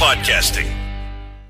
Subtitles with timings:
[0.00, 0.64] podcasting.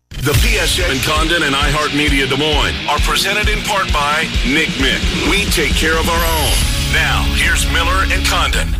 [0.08, 5.00] The PSN and Condon and iHeartMedia Des Moines are presented in part by Nick Mick.
[5.30, 6.52] We take care of our own.
[6.92, 8.74] Now, here's Miller and Condon.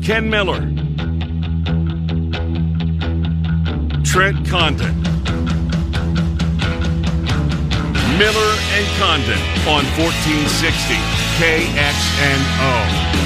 [0.00, 0.60] Ken Miller,
[4.04, 5.02] Trent Condon,
[8.16, 10.94] Miller and Condon on 1460
[11.42, 13.19] KXNO.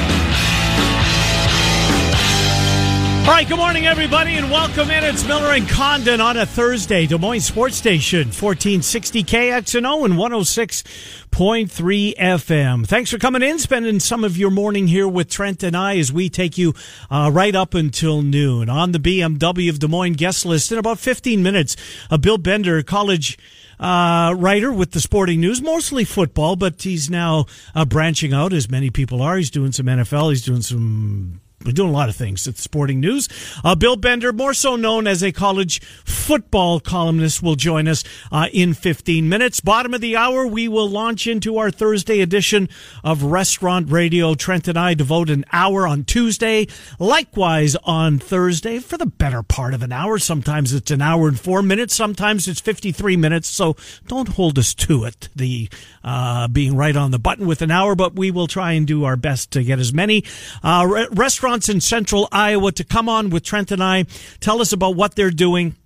[3.25, 5.03] All right, good morning, everybody, and welcome in.
[5.03, 7.07] It's Miller and Condon on a Thursday.
[7.07, 12.87] Des Moines Sports Station, 1460 KXNO and 106.3 FM.
[12.87, 16.13] Thanks for coming in, spending some of your morning here with Trent and I as
[16.13, 16.75] we take you
[17.11, 20.99] uh, right up until noon on the BMW of Des Moines guest list in about
[20.99, 21.77] 15 minutes.
[22.11, 23.39] Uh, Bill Bender, college
[23.81, 28.69] uh, writer with the Sporting News, mostly football, but he's now uh, branching out, as
[28.69, 29.39] many people are.
[29.39, 31.41] He's doing some NFL, he's doing some
[31.73, 33.29] doing a lot of things at Sporting News.
[33.65, 38.49] Uh, Bill Bender, more so known as a college football columnist, will join us uh,
[38.53, 39.61] in 15 minutes.
[39.61, 42.69] Bottom of the hour, we will launch into our Thursday edition
[43.03, 44.35] of Restaurant Radio.
[44.35, 46.67] Trent and I devote an hour on Tuesday,
[46.99, 50.19] likewise on Thursday for the better part of an hour.
[50.19, 53.49] Sometimes it's an hour and four minutes, sometimes it's 53 minutes.
[53.49, 55.69] So don't hold us to it, the
[56.03, 59.05] uh, being right on the button with an hour, but we will try and do
[59.05, 60.25] our best to get as many
[60.63, 61.07] uh,
[61.55, 64.07] re- restaurants in central Iowa to come on with Trent and I,
[64.41, 65.77] tell us about what they're doing.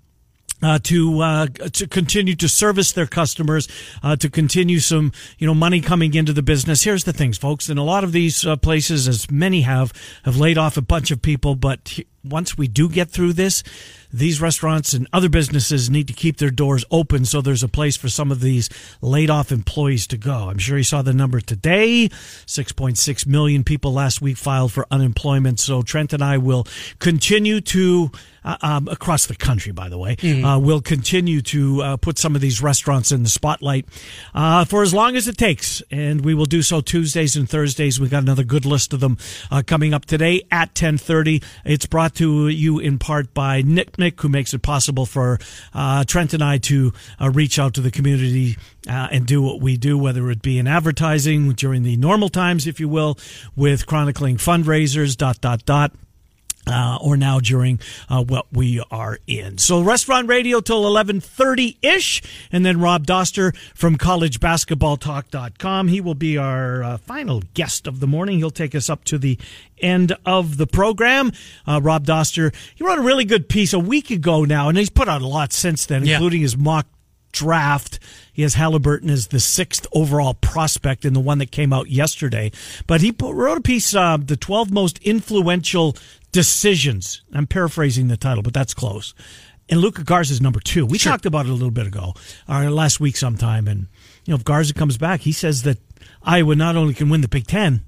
[0.61, 3.69] Uh, to uh, to continue to service their customers,
[4.03, 6.83] uh, to continue some you know money coming into the business.
[6.83, 7.69] Here's the things, folks.
[7.69, 9.93] In a lot of these uh, places, as many have,
[10.25, 11.55] have laid off a bunch of people.
[11.55, 13.63] But once we do get through this,
[14.13, 17.97] these restaurants and other businesses need to keep their doors open so there's a place
[17.97, 18.69] for some of these
[19.01, 20.49] laid off employees to go.
[20.49, 25.61] I'm sure you saw the number today 6.6 million people last week filed for unemployment.
[25.61, 26.67] So Trent and I will
[26.99, 28.11] continue to.
[28.45, 30.45] Uh, um, across the country, by the way, mm-hmm.
[30.45, 33.85] uh, will continue to uh, put some of these restaurants in the spotlight
[34.33, 38.01] uh, for as long as it takes, and we will do so Tuesdays and Thursdays.
[38.01, 39.19] We've got another good list of them
[39.51, 41.43] uh, coming up today at ten thirty.
[41.65, 45.39] It's brought to you in part by Nick Nick, who makes it possible for
[45.75, 48.57] uh, Trent and I to uh, reach out to the community
[48.89, 52.67] uh, and do what we do, whether it be in advertising during the normal times,
[52.67, 53.19] if you will,
[53.57, 55.93] with chronicling fundraisers, dot, dot, dot.
[56.69, 59.59] Uh, or now during uh, what we are in.
[59.59, 62.23] So restaurant radio till 1130-ish.
[62.53, 65.89] And then Rob Doster from collegebasketballtalk.com.
[65.89, 68.39] He will be our uh, final guest of the morning.
[68.39, 69.39] He'll take us up to the
[69.81, 71.33] end of the program.
[71.67, 74.91] Uh, Rob Doster, he wrote a really good piece a week ago now, and he's
[74.91, 76.15] put out a lot since then, yeah.
[76.15, 76.87] including his mock
[77.33, 77.99] draft.
[78.33, 82.53] He has Halliburton as the sixth overall prospect in the one that came out yesterday.
[82.87, 85.97] But he wrote a piece, uh, the 12 most influential
[86.33, 87.23] decisions.
[87.33, 89.15] I'm paraphrasing the title, but that's close.
[89.71, 90.87] And Luka Garza is number two.
[90.87, 91.13] We sure.
[91.13, 92.15] talked about it a little bit ago,
[92.49, 93.69] or last week sometime.
[93.69, 93.89] And,
[94.25, 95.79] you know, if Garza comes back, he says that
[96.23, 97.83] Iowa not only can win the Big Ten,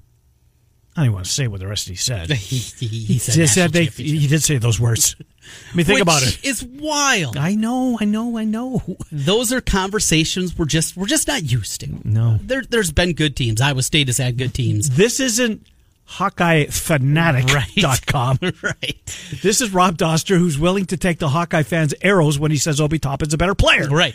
[0.95, 2.29] I don't want to say what the rest of he said.
[2.31, 5.15] he, he, he said, said they, he did say those words.
[5.71, 6.39] I mean, think Which about it.
[6.43, 7.37] It's wild.
[7.37, 8.83] I know, I know, I know.
[9.11, 11.89] Those are conversations we're just we're just not used to.
[12.03, 13.61] No, there, has been good teams.
[13.61, 14.91] Iowa State has had good teams.
[14.91, 15.65] This isn't
[16.11, 18.39] HawkeyeFanatic.com.
[18.41, 18.63] Right.
[18.63, 19.17] right.
[19.41, 22.81] This is Rob Doster, who's willing to take the Hawkeye fans' arrows when he says
[22.81, 23.87] Obi Toppin's a better player.
[23.87, 24.13] Right.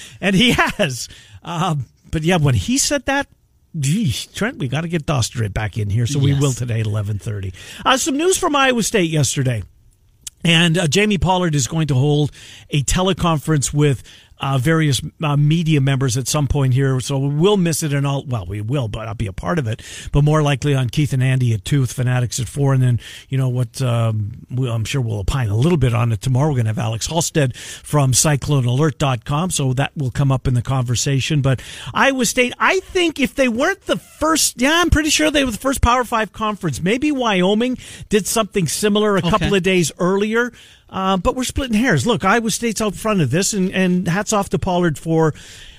[0.20, 1.08] and he has.
[1.42, 3.26] Um, but yeah, when he said that,
[3.78, 6.86] Geez, Trent, we got to get Doster back in here, so we will today at
[6.86, 7.52] eleven thirty.
[7.84, 9.62] Uh, some news from Iowa State yesterday,
[10.42, 12.30] and uh, Jamie Pollard is going to hold
[12.70, 14.02] a teleconference with
[14.38, 17.00] uh, various uh, media members at some point here.
[17.00, 18.24] So we'll miss it and all.
[18.26, 19.82] Well, we will, but I'll be a part of it.
[20.12, 23.38] But more likely on Keith and Andy at two, Fanatics at four, and then you
[23.38, 23.80] know what?
[23.80, 26.48] Um, we'll, I'm sure we'll opine a little bit on it tomorrow.
[26.48, 30.62] We're going to have Alex Halstead from CycloneAlert.com, so that will come up in the
[30.62, 31.42] conversation.
[31.42, 31.62] But
[31.94, 35.50] Iowa State, I think if they weren't the first, yeah, I'm pretty sure they were
[35.50, 36.80] the first Power Five conference.
[36.80, 39.30] Maybe Wyoming did something similar a okay.
[39.30, 40.52] couple of days earlier.
[40.88, 42.06] Uh, but we're splitting hairs.
[42.06, 45.34] Look, Iowa State's out front of this, and, and hats off to Pollard for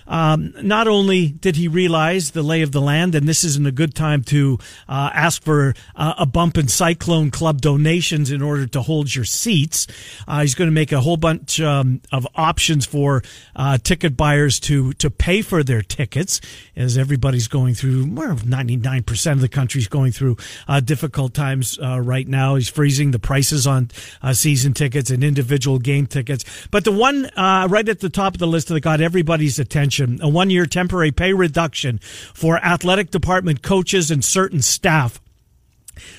[0.07, 3.71] um, not only did he realize the lay of the land, and this isn't a
[3.71, 4.57] good time to
[4.87, 9.25] uh, ask for uh, a bump in Cyclone Club donations in order to hold your
[9.25, 9.87] seats.
[10.27, 13.21] Uh, he's going to make a whole bunch um, of options for
[13.55, 16.39] uh, ticket buyers to to pay for their tickets,
[16.75, 18.15] as everybody's going through.
[18.17, 20.37] Of ninety nine percent of the country's going through
[20.67, 22.55] uh, difficult times uh, right now.
[22.55, 23.89] He's freezing the prices on
[24.33, 26.45] season tickets and individual game tickets.
[26.71, 30.27] But the one right at the top of the list that got everybody's attention a
[30.29, 31.99] one year temporary pay reduction
[32.33, 35.19] for athletic department coaches and certain staff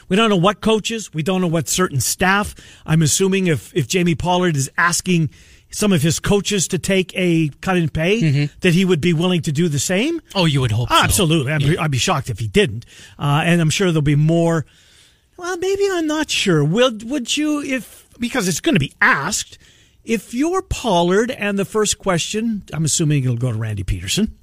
[0.08, 1.12] We don't know what coaches.
[1.14, 2.54] We don't know what certain staff.
[2.84, 5.30] I'm assuming if, if Jamie Pollard is asking
[5.70, 9.42] some of his coaches to take a cut in pay, that he would be willing
[9.42, 10.20] to do the same.
[10.34, 10.94] Oh, you would hope so.
[10.94, 11.52] Absolutely.
[11.52, 12.86] I'd, be, I'd be shocked if he didn't.
[13.18, 14.64] Uh, and I'm sure there'll be more.
[15.36, 16.64] Well, maybe I'm not sure.
[16.64, 19.58] Will, would you, if, because it's going to be asked,
[20.08, 24.34] if you're Pollard and the first question, I'm assuming it'll go to Randy Peterson.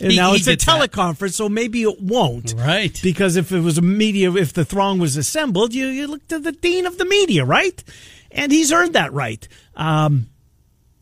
[0.00, 0.90] And He- now he it's a gets that.
[0.90, 2.52] teleconference, so maybe it won't.
[2.56, 2.98] Right.
[3.02, 6.38] Because if it was a media, if the throng was assembled, you, you look to
[6.38, 7.82] the dean of the media, right?
[8.30, 9.46] And he's earned that right.
[9.76, 10.26] Um,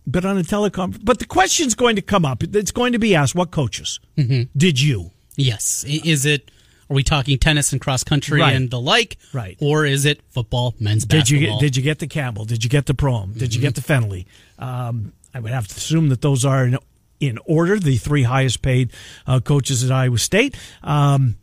[0.06, 2.43] but on a teleconference, but the question's going to come up.
[2.43, 4.43] It's going to be asked: What coaches Mm-hmm.
[4.56, 5.11] did you?
[5.37, 5.85] Yes.
[5.88, 6.50] Is it?
[6.90, 8.54] Are we talking tennis and cross country Right.
[8.56, 9.16] and the like?
[9.32, 9.56] Right.
[9.60, 11.60] Or is it football, men's Did you basketball?
[11.60, 12.44] get, did you get the Campbell?
[12.44, 13.38] Did you get the Prohm?
[13.38, 14.26] Did you get the Fennelly?
[14.58, 16.78] Um, I would have to assume that those are in,
[17.20, 18.92] in order the three highest paid
[19.26, 20.56] uh, coaches at Iowa State.
[20.82, 21.37] Um,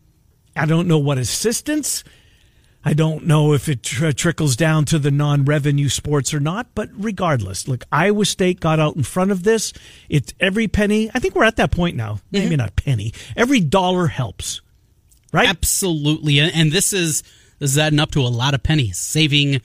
[0.55, 2.03] I don't know what assistants.
[2.83, 6.89] I don't know if it tr- trickles down to the non-revenue sports or not, but
[6.93, 9.71] regardless, look, Iowa State got out in front of this.
[10.09, 11.09] It's every penny.
[11.13, 12.19] I think we're at that point now.
[12.31, 13.13] Maybe not penny.
[13.35, 14.61] Every dollar helps,
[15.31, 15.47] right?
[15.49, 16.39] Absolutely.
[16.39, 17.23] And, this is
[17.59, 19.61] this is adding up to a lot of pennies, saving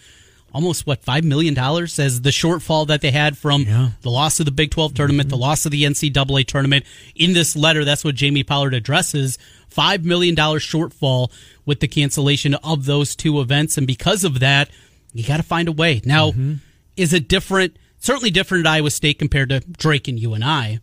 [0.55, 3.91] almost what five million dollars as the shortfall that they had from Yeah.
[4.03, 5.43] the loss of the Big Twelve tournament, the mm-hmm.
[5.43, 6.85] loss of the NCAA tournament.
[7.15, 9.39] In this letter, that's what Jamie Pollard addresses:
[9.69, 11.31] five million dollar shortfall
[11.65, 14.71] with the cancellation of those two events, and because of that,
[15.13, 16.01] you got to find a way.
[16.05, 16.55] Now, mm-hmm.
[16.97, 17.77] is it different?
[17.99, 20.81] Certainly different at Iowa State compared to Drake and you and I.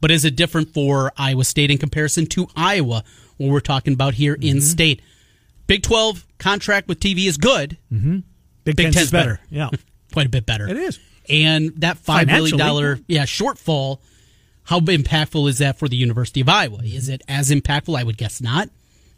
[0.00, 3.04] But is it different for Iowa State in comparison to Iowa
[3.40, 4.60] when we're talking about here in mm-hmm.
[4.60, 5.02] state?
[5.66, 7.78] Big 12 contract with TV is good.
[7.90, 8.18] Mm-hmm.
[8.64, 9.34] Big, Big Ten's Ten's better.
[9.34, 9.40] better.
[9.50, 9.70] Yeah.
[10.12, 10.68] Quite a bit better.
[10.68, 11.00] It is.
[11.28, 14.00] And that $5 million yeah, shortfall,
[14.64, 16.80] how impactful is that for the University of Iowa?
[16.82, 17.98] Is it as impactful?
[17.98, 18.68] I would guess not.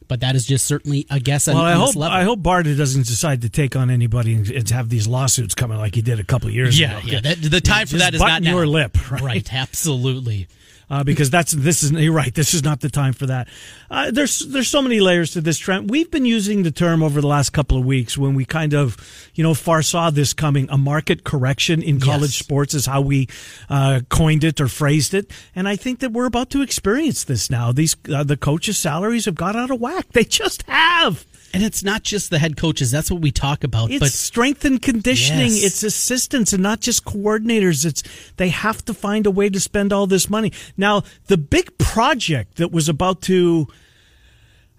[0.08, 2.18] But that is just certainly a guess on, I on hope this level.
[2.18, 5.94] I hope Barta doesn't decide to take on anybody and, have these lawsuits coming like
[5.94, 7.06] he did a couple of years yeah, ago.
[7.06, 7.20] yeah.
[7.20, 8.50] That, the time for that is not now.
[8.50, 9.22] your lip, right?
[9.22, 10.48] Right, absolutely.
[10.92, 12.34] Uh, because that's this is you're right.
[12.34, 13.48] This is not the time for that.
[13.90, 15.90] Uh, there's there's so many layers to this Trent.
[15.90, 18.98] We've been using the term over the last couple of weeks when we kind of
[19.34, 20.68] you know foresaw this coming.
[20.68, 22.44] A market correction in college Yes.
[22.44, 23.26] sports is how we
[23.70, 27.48] uh, coined it or phrased it, and I think that we're about to experience this
[27.48, 27.72] now.
[27.72, 30.08] These uh, the coaches' salaries have got out of whack.
[30.12, 31.24] They just have.
[31.54, 32.90] And it's not just the head coaches.
[32.90, 33.90] That's what we talk about.
[33.90, 35.50] It's but strength and conditioning.
[35.52, 35.64] Yes.
[35.64, 37.84] It's assistants and not just coordinators.
[37.84, 38.02] It's
[38.36, 40.52] they have to find a way to spend all this money.
[40.76, 43.68] Now, the big project that was about to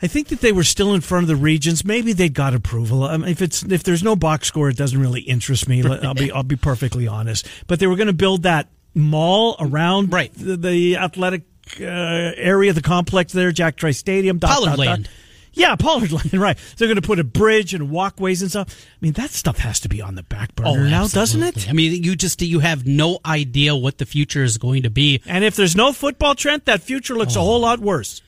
[0.01, 1.85] I think that they were still in front of the regents.
[1.85, 3.05] Maybe they got approval.
[3.05, 5.81] I mean, if it's if there's no box score, it doesn't really interest me.
[5.81, 7.47] I'll be I'll be perfectly honest.
[7.67, 10.33] But they were going to build that mall around Right.
[10.33, 11.43] the, the athletic
[11.79, 15.09] uh, area, the complex there, Jack Trice Stadium, dot, Pollard dot, dot.
[15.53, 16.57] Yeah, Pollard Land, right.
[16.77, 18.67] They're going to put a bridge and walkways and stuff.
[18.69, 21.65] I mean, that stuff has to be on the back burner now, doesn't it?
[21.67, 21.69] Oh.
[21.69, 25.21] I mean, you just you have no idea what the future is going to be.
[25.27, 27.43] And if there's no football, Trent, that future looks a Oh.
[27.43, 28.21] whole lot worse.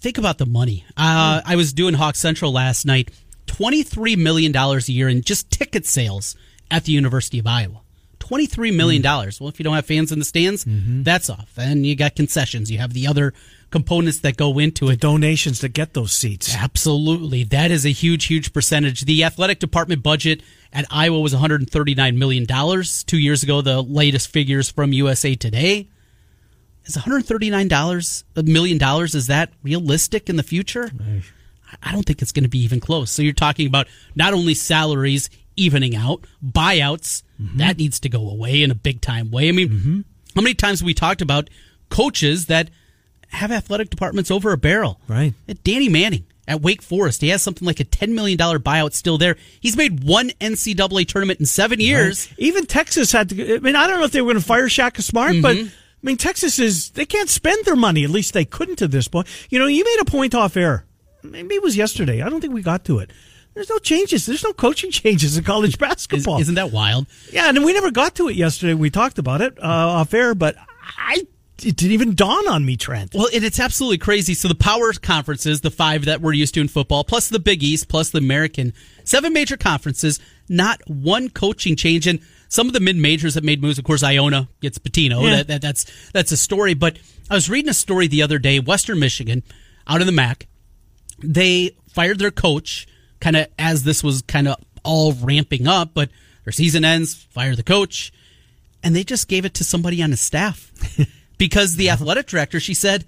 [0.00, 0.84] Think about the money.
[0.96, 3.10] Uh, I was doing Hawk Central last night.
[3.46, 6.34] Twenty-three million dollars a year in just ticket sales
[6.70, 7.81] at the University of Iowa.
[8.22, 9.08] Twenty-three million mm-hmm.
[9.08, 9.40] dollars.
[9.40, 11.02] Well, if you don't have fans in the stands, mm-hmm.
[11.02, 11.52] that's off.
[11.56, 12.70] And you got concessions.
[12.70, 13.34] You have the other
[13.70, 15.00] components that go into it.
[15.00, 16.54] Donations to get those seats.
[16.54, 17.42] Absolutely.
[17.42, 19.06] That is a huge, huge percentage.
[19.06, 20.40] The athletic department budget
[20.72, 22.46] at Iowa was $139 million.
[22.46, 25.88] Two years ago, the latest figures from USA Today.
[26.84, 30.90] Is $139 a million dollars, is that realistic in the future?
[31.82, 33.10] I don't think it's going to be even close.
[33.10, 37.58] So you're talking about not only salaries evening out, buyouts, Mm-hmm.
[37.58, 39.48] that needs to go away in a big time way.
[39.48, 40.00] I mean, mm-hmm.
[40.34, 41.50] how many times have we talked about
[41.88, 42.70] coaches that
[43.28, 45.00] have athletic departments over a barrel?
[45.08, 45.34] Right.
[45.48, 49.18] At Danny Manning at Wake Forest, he has something like a $10 million buyout still
[49.18, 49.36] there.
[49.60, 52.28] He's made one NCAA tournament in seven years.
[52.38, 53.56] Even Texas had to.
[53.56, 55.68] I mean, I don't know if they were going to fire Shaka Smart, but mm-hmm.
[55.68, 58.02] I mean, Texas is they can't spend their money.
[58.04, 59.28] At least they couldn't at this point.
[59.50, 60.84] You know, you made a point off air.
[61.22, 62.22] Maybe it was yesterday.
[62.22, 63.10] I don't think we got to it.
[63.54, 64.26] There's no changes.
[64.26, 66.40] There's no coaching changes in college basketball.
[66.40, 67.06] isn't that wild?
[67.30, 68.74] yeah, and we never got to it yesterday.
[68.74, 70.56] We talked about it uh, off air, but
[70.98, 71.26] I
[71.64, 73.14] it didn't even dawn on me, Trent.
[73.14, 74.34] Well, it's absolutely crazy.
[74.34, 77.62] So the power conferences, the five that we're used to in football, plus the Big
[77.62, 78.72] East, plus the American,
[79.04, 80.18] seven major conferences,
[80.48, 82.06] not one coaching change.
[82.06, 85.22] And some of the mid majors that made moves, of course, Iona gets Pitino.
[85.22, 85.36] Yeah.
[85.36, 86.74] That, that, that's that's a story.
[86.74, 86.98] But
[87.30, 88.58] I was reading a story the other day.
[88.58, 89.42] Western Michigan,
[89.86, 90.46] out of the MAC,
[91.22, 92.86] they fired their coach
[93.22, 95.92] kind of as this was kind of all ramping up.
[95.94, 96.10] But
[96.44, 98.12] their season ends, fire the coach,
[98.82, 100.70] and they just gave it to somebody on his staff.
[101.38, 103.04] Because the athletic director she said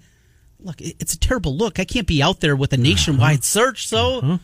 [0.59, 1.79] look it's a terrible look.
[1.79, 2.83] I can't be out there with a uh-huh.
[2.83, 4.37] nationwide search so uh-huh.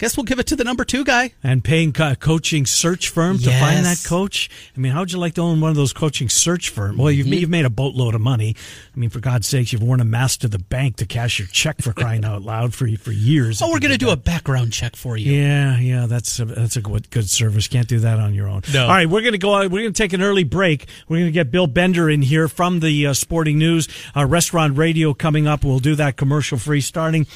[0.00, 1.32] Guess we'll give it to the number two guy.
[1.42, 4.48] and paying a coaching search firm to find that coach.
[4.74, 6.96] I mean, how would you like to own one of those coaching search firms?
[6.96, 8.56] Well, you've, you've made a boatload of money.
[8.96, 11.48] I mean, for God's sakes, you've worn a mask to the bank to cash your
[11.48, 13.60] check for crying out loud for for years.
[13.60, 15.32] Oh, we're going to do a background check for you.
[15.32, 17.68] Yeah, yeah, that's a, that's a good, good service.
[17.68, 18.62] Can't do that on your own.
[18.72, 18.84] No.
[18.84, 19.50] All right, we're going to go.
[19.50, 20.86] We're going to take an early break.
[21.08, 24.78] We're going to get Bill Bender in here from the uh, Sporting News, uh, Restaurant
[24.78, 25.62] Radio coming up.
[25.62, 27.26] We'll do that commercial free starting.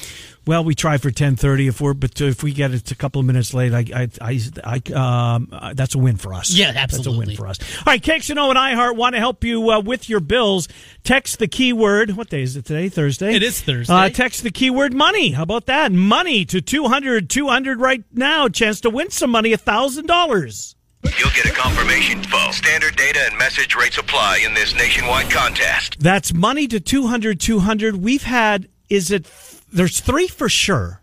[0.46, 1.68] Well, we try for ten thirty.
[1.68, 4.40] If we're but if we get it a couple of minutes late, I I I,
[4.64, 6.50] I um uh, that's a win for us.
[6.50, 7.78] Yeah, absolutely, That's a win for us.
[7.78, 10.68] All right, KXNO and iHeart want to help you uh, with your bills.
[11.02, 12.16] Text the keyword.
[12.16, 12.88] What day is it today?
[12.88, 13.34] Thursday.
[13.34, 13.92] It is Thursday.
[13.92, 15.30] Uh, text the keyword money.
[15.30, 15.92] How about that?
[15.92, 18.48] Money to 200 200 right now.
[18.48, 20.74] Chance to win some money, $1,000.
[21.18, 22.52] You'll get a confirmation phone.
[22.52, 25.96] Standard data and message rates apply in this nationwide contest.
[26.00, 27.96] That's money to 200 200.
[27.96, 29.26] We've had, is it,
[29.74, 31.00] there's three for sure.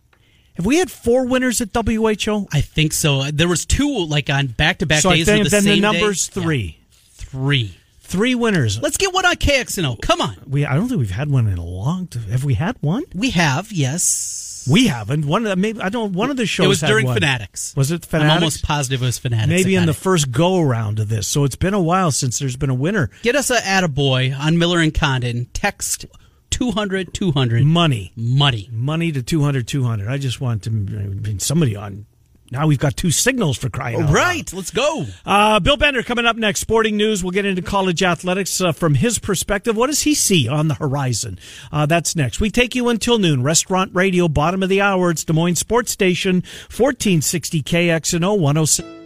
[0.56, 2.48] Have we had four winners at WHO?
[2.52, 3.24] I think so.
[3.32, 5.26] There was two like on back to back So I days.
[5.28, 6.42] think the then the number's day.
[6.42, 6.78] three.
[6.80, 7.78] Yeah, three.
[8.02, 8.82] Three winners.
[8.82, 10.02] Let's get one on KXNO.
[10.02, 10.36] Come on.
[10.46, 12.24] We, I don't think we've had one in a long time.
[12.24, 13.04] Have we had one?
[13.16, 14.68] We have, yes.
[14.70, 15.26] We haven't.
[15.26, 16.12] One of the, maybe I don't.
[16.12, 17.16] One of the shows It was had during one.
[17.16, 17.74] Fanatics.
[17.78, 18.34] Was it I'm Fanatics?
[18.36, 19.48] almost positive it was Fanatics.
[19.50, 19.96] Maybe in the it.
[19.96, 21.26] first go around of this.
[21.26, 23.10] So it's been a while since there's been a winner.
[23.24, 25.46] Get us a attaboy on Miller and Condon.
[25.54, 26.06] Text
[26.52, 27.64] 200 200.
[27.66, 28.12] Money.
[28.16, 28.70] Money.
[28.72, 32.06] money to 200 200 i just want to I mean, somebody on
[32.52, 34.14] now we've got two signals for crying out loud.
[34.14, 34.52] Right.
[34.54, 35.06] Let's go.
[35.26, 38.94] uh, bill bender coming up next sporting news we'll get into college athletics uh, from
[38.96, 41.40] his perspective what does he see on the horizon
[41.72, 45.24] uh, that's next we take you until noon restaurant radio bottom of the hour it's
[45.24, 46.36] des moines sports station
[46.70, 49.01] 1460 kxno 106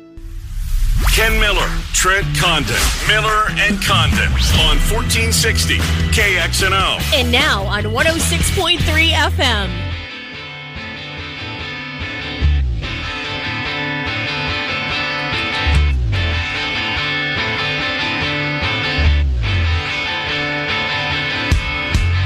[1.16, 2.76] Ken Miller, Trent Condon,
[3.08, 4.28] Miller and Condon
[4.68, 5.78] on 1460
[6.12, 7.00] KXNO.
[7.14, 8.80] And now on 106.3
[9.12, 9.70] FM.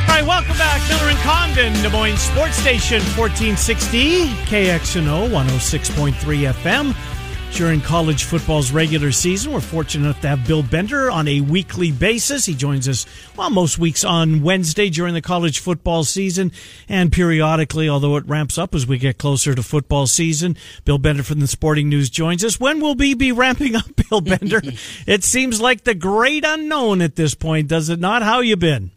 [0.01, 0.81] All right, welcome back.
[0.89, 7.18] Miller and Condon, Des Moines Sports Station, 1460, KXNO, 106.3 FM.
[7.51, 11.91] During college football's regular season, we're fortunate enough to have Bill Bender on a weekly
[11.91, 12.45] basis.
[12.45, 16.53] He joins us, well, most weeks on Wednesday during the college football season
[16.87, 20.55] and periodically, although it ramps up as we get closer to football season.
[20.85, 22.61] Bill Bender from the Sporting News joins us.
[22.61, 24.61] When will we be ramping up, Bill Bender?
[25.05, 28.23] it seems like the great unknown at this point, does it not?
[28.23, 28.91] How you been?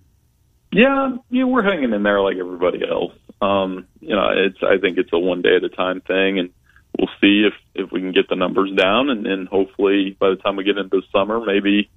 [0.71, 3.13] Yeah, yeah, we're hanging in there like everybody else.
[3.41, 6.51] Um, you know, it's I think it's a one day at a time thing, and
[6.99, 10.37] we'll see if if we can get the numbers down, and then hopefully by the
[10.37, 11.91] time we get into summer, maybe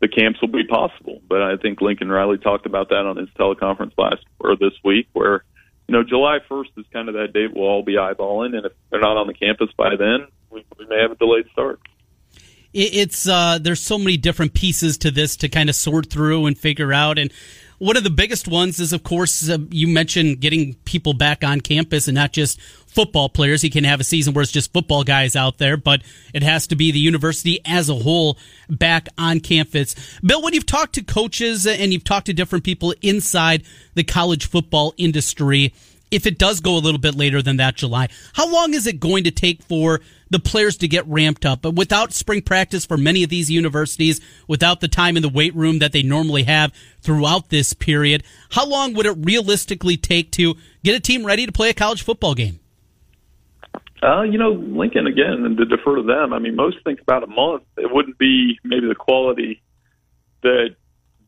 [0.00, 1.20] the camps will be possible.
[1.28, 5.08] But I think Lincoln Riley talked about that on his teleconference last or this week,
[5.12, 5.44] where
[5.88, 8.72] you know July 1st is kind of that date we'll all be eyeballing, and if
[8.90, 11.80] they're not on the campus by then, we, we may have a delayed start.
[12.76, 16.58] It's uh, there's so many different pieces to this to kind of sort through and
[16.58, 17.20] figure out.
[17.20, 17.32] And
[17.78, 21.60] one of the biggest ones is, of course, uh, you mentioned getting people back on
[21.60, 22.58] campus and not just
[22.94, 23.62] football players.
[23.62, 26.66] He can have a season where it's just football guys out there, but it has
[26.68, 29.94] to be the university as a whole back on campus.
[30.20, 34.46] Bill, when you've talked to coaches and you've talked to different people inside the college
[34.46, 35.74] football industry,
[36.10, 39.00] if it does go a little bit later than that July, how long is it
[39.00, 41.62] going to take for the players to get ramped up?
[41.62, 45.54] But without spring practice for many of these universities, without the time in the weight
[45.56, 50.54] room that they normally have throughout this period, how long would it realistically take to
[50.84, 52.60] get a team ready to play a college football game?
[54.04, 56.34] Uh, you know, Lincoln again, and to defer to them.
[56.34, 57.62] I mean, most think about a month.
[57.78, 59.62] It wouldn't be maybe the quality
[60.42, 60.76] that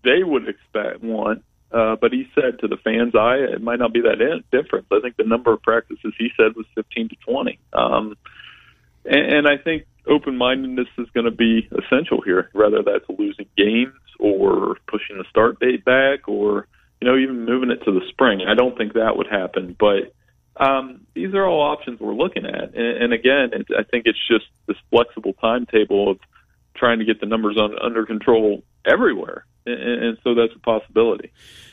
[0.04, 1.42] they would expect want.
[1.73, 4.87] Uh, but he said to the fans' eye, it might not be that in- difference.
[4.92, 7.59] I think the number of practices he said was 15 to 20.
[7.73, 8.16] Um,
[9.04, 13.95] and, and I think open-mindedness is going to be essential here, whether that's losing games
[14.21, 16.68] or pushing the start date back or,
[17.00, 18.42] you know, even moving it to the spring.
[18.47, 20.12] I don't think that would happen, but
[20.59, 22.75] um, these are all options we're looking at.
[22.75, 26.19] And, and again, it, I think it's just this flexible timetable of
[26.75, 29.47] trying to get the numbers on, under control everywhere.
[29.65, 31.33] And, and so that's a possibility.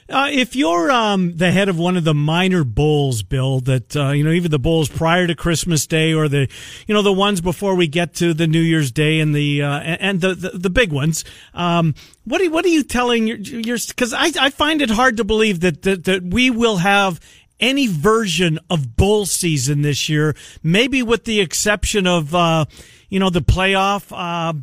[0.09, 4.09] Uh, if you're um, the head of one of the minor bowls, Bill, that uh,
[4.09, 6.49] you know, even the bowls prior to Christmas Day, or the,
[6.87, 9.79] you know, the ones before we get to the New Year's Day and the uh,
[9.79, 11.23] and the, the the big ones,
[11.53, 13.77] um, what are what are you telling your your?
[13.87, 17.21] Because I I find it hard to believe that that, that we will have
[17.63, 22.65] any version of bowl season this year, maybe with the exception of uh,
[23.09, 24.11] you know the playoff.
[24.11, 24.53] Uh,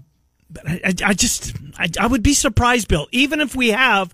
[0.67, 4.13] I, I, just I, I would be surprised, Bill, even if we have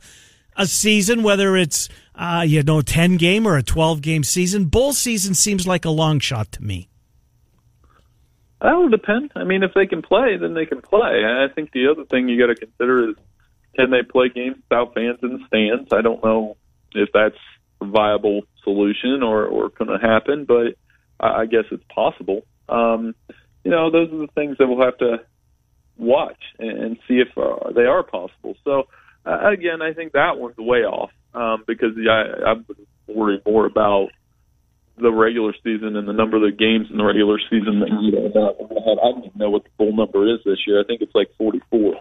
[0.57, 4.93] a season, whether it's uh, you know ten game or a twelve game season, bowl
[4.93, 6.89] season seems like a long shot to me.
[8.61, 9.33] That will depend.
[9.35, 11.25] I mean, if they can play, then they can play.
[11.25, 13.17] I think the other thing you got to consider is
[13.77, 15.93] can they play games without fans in the stands?
[15.93, 16.57] I don't know
[16.95, 17.37] if that's
[17.83, 20.75] viable solution or or going to happen, but
[21.21, 22.43] I, I guess it's possible.
[22.69, 23.15] Um,
[23.65, 25.19] you know, those are the things that we'll have to
[25.97, 28.57] watch and, and see if uh, they are possible.
[28.65, 28.89] So
[29.25, 32.67] uh, again, I think that one's way off um, because I, I'm
[33.07, 34.09] worried more about
[34.99, 38.13] the regular season and the number of the games in the regular season that you
[38.13, 40.81] know, I don't even know what the full number is this year.
[40.81, 41.95] I think it's like 44.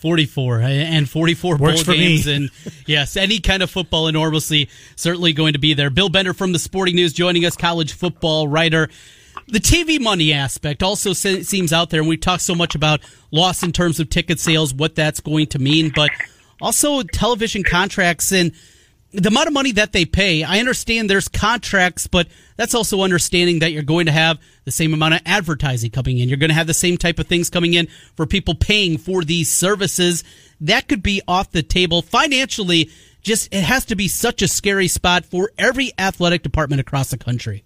[0.00, 2.34] 44 eh, and 44 Works bowl games me.
[2.34, 2.50] and
[2.86, 6.58] yes any kind of football enormously certainly going to be there bill bender from the
[6.58, 8.88] sporting news joining us college football writer
[9.48, 13.00] the tv money aspect also seems out there and we talk so much about
[13.30, 16.10] loss in terms of ticket sales what that's going to mean but
[16.60, 18.52] also television contracts and
[19.12, 23.58] the amount of money that they pay, I understand there's contracts, but that's also understanding
[23.58, 26.28] that you're going to have the same amount of advertising coming in.
[26.28, 29.22] You're going to have the same type of things coming in for people paying for
[29.22, 30.24] these services.
[30.60, 32.90] That could be off the table financially.
[33.20, 37.18] Just it has to be such a scary spot for every athletic department across the
[37.18, 37.64] country.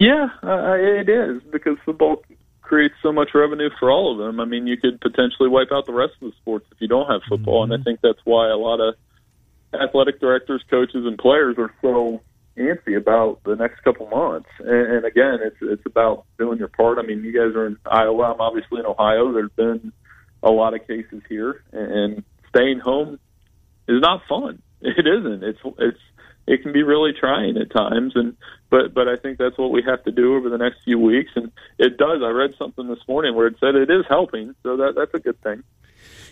[0.00, 2.24] Yeah, uh, it is because football
[2.60, 4.40] creates so much revenue for all of them.
[4.40, 7.08] I mean, you could potentially wipe out the rest of the sports if you don't
[7.08, 7.72] have football, mm-hmm.
[7.72, 8.96] and I think that's why a lot of
[9.80, 12.20] athletic directors, coaches, and players are so
[12.56, 14.48] antsy about the next couple months.
[14.58, 16.98] And, and again, it's it's about doing your part.
[16.98, 18.32] I mean, you guys are in Iowa.
[18.32, 19.32] I'm obviously in Ohio.
[19.32, 19.92] There's been
[20.42, 23.18] a lot of cases here, and staying home
[23.88, 24.62] is not fun.
[24.86, 25.42] It isn't.
[25.42, 25.98] It's it's
[26.46, 28.36] it can be really trying at times and
[28.70, 31.30] but but I think that's what we have to do over the next few weeks
[31.36, 34.76] and it does I read something this morning where it said it is helping so
[34.76, 35.62] that that's a good thing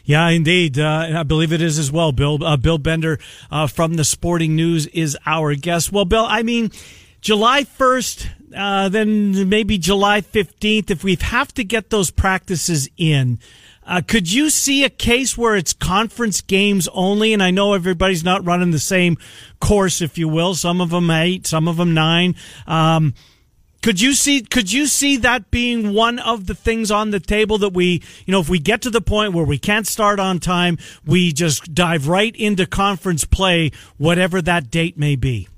[0.05, 0.79] yeah, indeed.
[0.79, 2.43] Uh, I believe it is as well, Bill.
[2.43, 3.19] Uh, Bill Bender
[3.51, 5.93] uh, from the Sporting News is our guest.
[5.93, 6.71] Well, Bill, I mean,
[7.21, 13.39] July 1st, uh, then maybe July 15th, if we have to get those practices in,
[13.85, 17.33] uh, could you see a case where it's conference games only?
[17.33, 19.17] And I know everybody's not running the same
[19.61, 20.55] course, if you will.
[20.55, 22.37] Some of them eight, some of them nine.
[22.67, 23.15] Um,
[23.83, 27.59] could you see could you see that being one of the things on the table
[27.59, 30.39] that we, you know, if we get to the point where we can't start on
[30.39, 35.49] time, we just dive right into conference play whatever that date may be?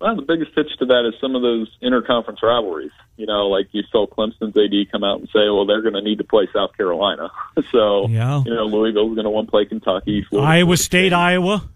[0.00, 2.90] Well, the biggest pitch to that is some of those interconference rivalries.
[3.16, 6.02] You know, like you saw Clemson's AD come out and say, "Well, they're going to
[6.02, 7.30] need to play South Carolina."
[7.72, 8.42] so, yeah.
[8.44, 11.66] you know, Louisville's going to want to play Kentucky, Florida, Iowa State, State, Iowa.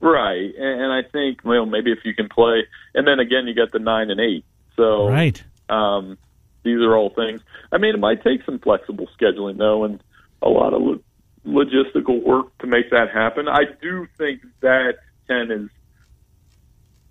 [0.00, 3.54] Right, and, and I think, well, maybe if you can play, and then again, you
[3.54, 4.44] got the nine and eight.
[4.78, 5.42] So right.
[5.68, 6.16] Um,
[6.62, 7.42] these are all things.
[7.70, 10.02] I mean, it might take some flexible scheduling though, and
[10.40, 11.02] a lot of lo-
[11.46, 13.48] logistical work to make that happen.
[13.48, 14.94] I do think that
[15.26, 15.68] Ken is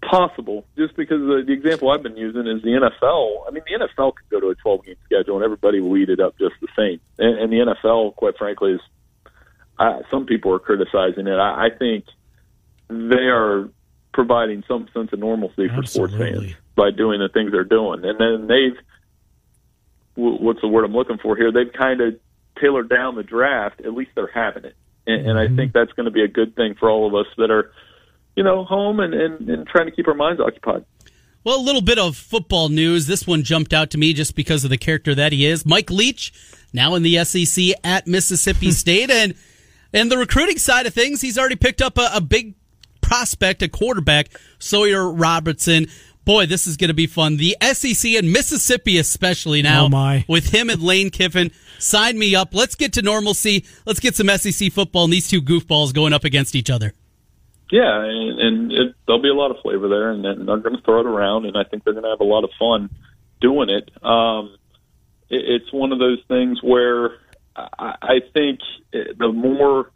[0.02, 3.48] possible, just because the, the example I've been using is the NFL.
[3.48, 6.10] I mean, the NFL could go to a 12 game schedule and everybody will eat
[6.10, 7.00] it up just the same.
[7.20, 8.82] And, and the NFL, quite frankly, is
[9.80, 11.36] uh, some people are criticizing it.
[11.36, 12.06] I, I think
[12.90, 13.70] they are
[14.14, 15.90] providing some sense of normalcy for Absolutely.
[15.90, 18.06] sports fans by doing the things they're doing.
[18.06, 18.78] And then they've,
[20.16, 21.52] what's the word I'm looking for here?
[21.52, 22.20] They've kind of
[22.62, 23.82] tailored down the draft.
[23.82, 24.76] At least they're having it.
[25.06, 25.56] And, and I mm-hmm.
[25.58, 27.72] think that's going to be a good thing for all of us that are,
[28.36, 30.86] you know, home and, and, and trying to keep our minds occupied.
[31.44, 33.08] Well, a little bit of football news.
[33.08, 35.66] This one jumped out to me just because of the character that he is.
[35.66, 36.32] Mike Leach,
[36.74, 39.10] now in the SEC at Mississippi State.
[39.10, 39.34] And
[39.94, 42.56] and the recruiting side of things, he's already picked up a, a big
[43.02, 44.28] prospect, a quarterback,
[44.60, 45.88] Sawyer Robertson
[46.28, 47.38] boy, this is going to be fun.
[47.38, 50.26] The SEC and Mississippi, especially now, oh my.
[50.28, 51.52] with him and Lane Kiffin.
[51.80, 52.54] Sign me up.
[52.54, 53.66] Let's get to normalcy.
[53.86, 56.94] Let's get some SEC football and these two goofballs going up against each other.
[57.72, 60.76] Yeah, and, and it, there'll be a lot of flavor there, and, and they're going
[60.76, 62.90] to throw it around, and I think they're going to have a lot of fun
[63.42, 63.90] doing it.
[64.04, 64.58] Um,
[65.30, 67.12] it it's one of those things where
[67.56, 68.60] I, I think
[68.94, 69.92] the more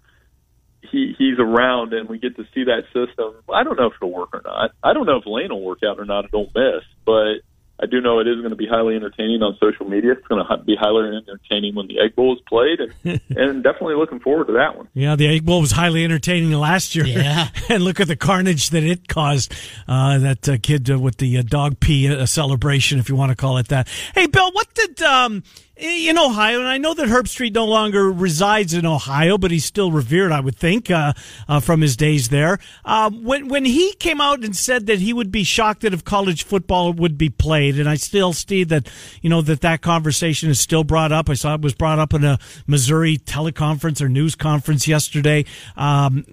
[0.81, 3.33] he he's around and we get to see that system.
[3.53, 4.71] I don't know if it'll work or not.
[4.83, 6.25] I don't know if Lane will work out or not.
[6.25, 7.41] I don't miss, but
[7.81, 10.11] I do know it is going to be highly entertaining on social media.
[10.11, 13.95] It's going to be highly entertaining when the Egg Bowl is played, and, and definitely
[13.95, 14.87] looking forward to that one.
[14.93, 17.05] Yeah, the Egg Bowl was highly entertaining last year.
[17.05, 19.53] Yeah, and look at the carnage that it caused.
[19.87, 23.31] Uh, that uh, kid uh, with the uh, dog pee uh, celebration, if you want
[23.31, 23.87] to call it that.
[24.13, 25.43] Hey, Bill, what did um,
[25.81, 29.91] in Ohio, and I know that Herbstreit no longer resides in Ohio, but he's still
[29.91, 31.13] revered, I would think, uh,
[31.47, 32.59] uh, from his days there.
[32.85, 36.03] Uh, when when he came out and said that he would be shocked that if
[36.03, 38.89] college football would be played, and I still see that
[39.21, 41.29] you know that that conversation is still brought up.
[41.29, 45.45] I saw it was brought up in a Missouri teleconference or news conference yesterday.
[45.75, 46.25] Um,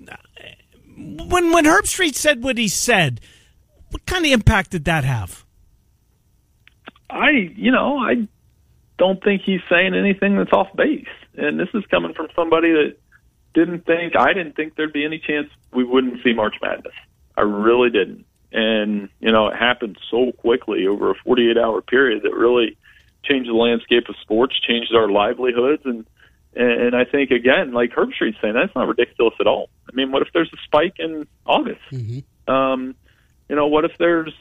[0.97, 3.21] when when Herbstreit said what he said,
[3.91, 5.45] what kind of impact did that have?
[7.11, 8.29] I, you know, I
[8.99, 11.07] don't think he's saying anything that's off base.
[11.37, 12.97] And this is coming from somebody that
[13.55, 16.93] didn't think, I didn't think there'd be any chance we wouldn't see March Madness.
[17.37, 18.27] I really didn't.
[18.53, 22.77] And, you know, it happened so quickly over a 48 hour period that really
[23.25, 25.83] changed the landscape of sports, changed our livelihoods.
[25.85, 26.07] And,
[26.55, 29.69] and I think, again, like Herbstreit's saying, that's not ridiculous at all.
[29.89, 31.81] I mean, what if there's a spike in August?
[31.93, 32.53] Mm-hmm.
[32.53, 32.95] Um,
[33.49, 34.33] you know, what if there's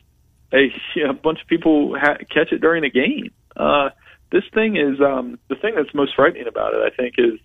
[0.54, 0.72] a,
[1.10, 3.32] a bunch of people ha- catch it during a game?
[3.56, 3.90] Uh,
[4.32, 6.82] this thing is um, the thing that's most frightening about it.
[6.82, 7.40] I think is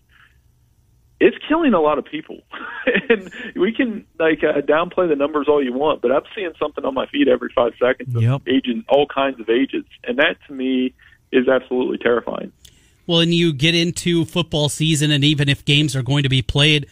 [1.21, 2.41] it's killing a lot of people,
[3.09, 6.85] and we can like uh, downplay the numbers all you want, but I'm seeing something
[6.85, 8.43] on my feed every five seconds of Yep.
[8.49, 10.95] ages, all kinds of ages, and that to me
[11.31, 12.53] is absolutely terrifying.
[13.07, 16.43] Well, and you get into football season, and even if games are going to be
[16.43, 16.87] played,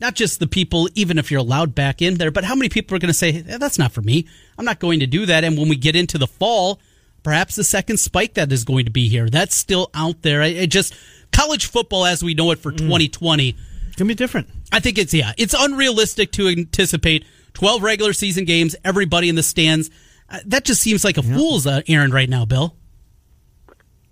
[0.00, 2.96] not just the people, even if you're allowed back in there, but how many people
[2.96, 4.26] are going to say, eh, that's not for me?
[4.58, 5.44] I'm not going to do that.
[5.44, 6.80] And when we get into the fall,
[7.22, 10.42] perhaps the second spike that is going to be here, that's still out there.
[10.42, 10.94] It it just,
[11.32, 13.56] college football as we know it for 2020,
[13.86, 14.48] It's gonna be different.
[14.72, 19.42] I think it's, yeah, it's unrealistic to anticipate 12 regular season games, everybody in the
[19.42, 19.90] stands.
[20.28, 22.76] Uh, That just seems like a fool's uh, errand right now, Bill.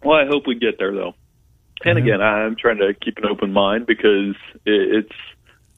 [0.03, 1.15] Well, I hope we get there though.
[1.85, 4.35] And again, I'm trying to keep an open mind because
[4.67, 5.15] it's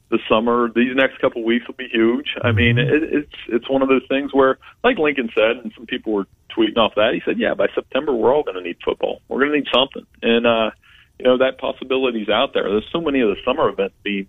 [0.09, 0.69] the summer.
[0.73, 2.35] These next couple weeks will be huge.
[2.41, 6.13] I mean, it's it's one of those things where, like Lincoln said, and some people
[6.13, 7.13] were tweeting off that.
[7.13, 9.21] He said, "Yeah, by September we're all going to need football.
[9.27, 10.71] We're going to need something." And uh,
[11.19, 12.69] you know that possibility's out there.
[12.69, 14.27] There's so many of the summer events being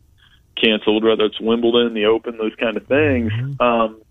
[0.60, 3.32] canceled, whether it's Wimbledon, the Open, those kind of things.
[3.60, 4.02] Um,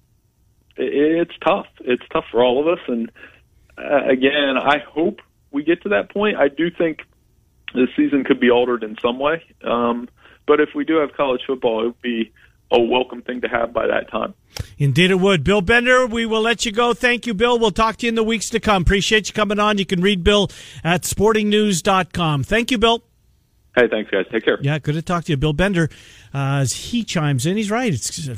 [0.78, 1.68] it, it's tough.
[1.82, 2.84] It's tough for all of us.
[2.88, 3.12] And
[3.78, 5.20] uh, again, I hope
[5.52, 6.38] we get to that point.
[6.38, 7.02] I do think
[7.74, 9.44] this season could be altered in some way.
[9.64, 10.10] Um,
[10.48, 12.32] but if we do have college football, it would be
[12.72, 14.34] a welcome thing to have by that time.
[14.78, 15.44] Indeed, it would.
[15.44, 16.94] Bill Bender, we will let you go.
[16.94, 17.58] Thank you, Bill.
[17.60, 18.82] We'll talk to you in the weeks to come.
[18.84, 19.78] Appreciate you coming on.
[19.78, 20.50] You can read Bill
[20.84, 22.44] at sportingnews.com.
[22.44, 23.04] Thank you, Bill.
[23.76, 24.26] Hey, thanks, guys.
[24.32, 24.58] Take care.
[24.62, 25.90] Yeah, good to talk to you, Bill Bender.
[26.34, 27.94] Uh, as he chimes in, he's right.
[27.94, 28.30] It's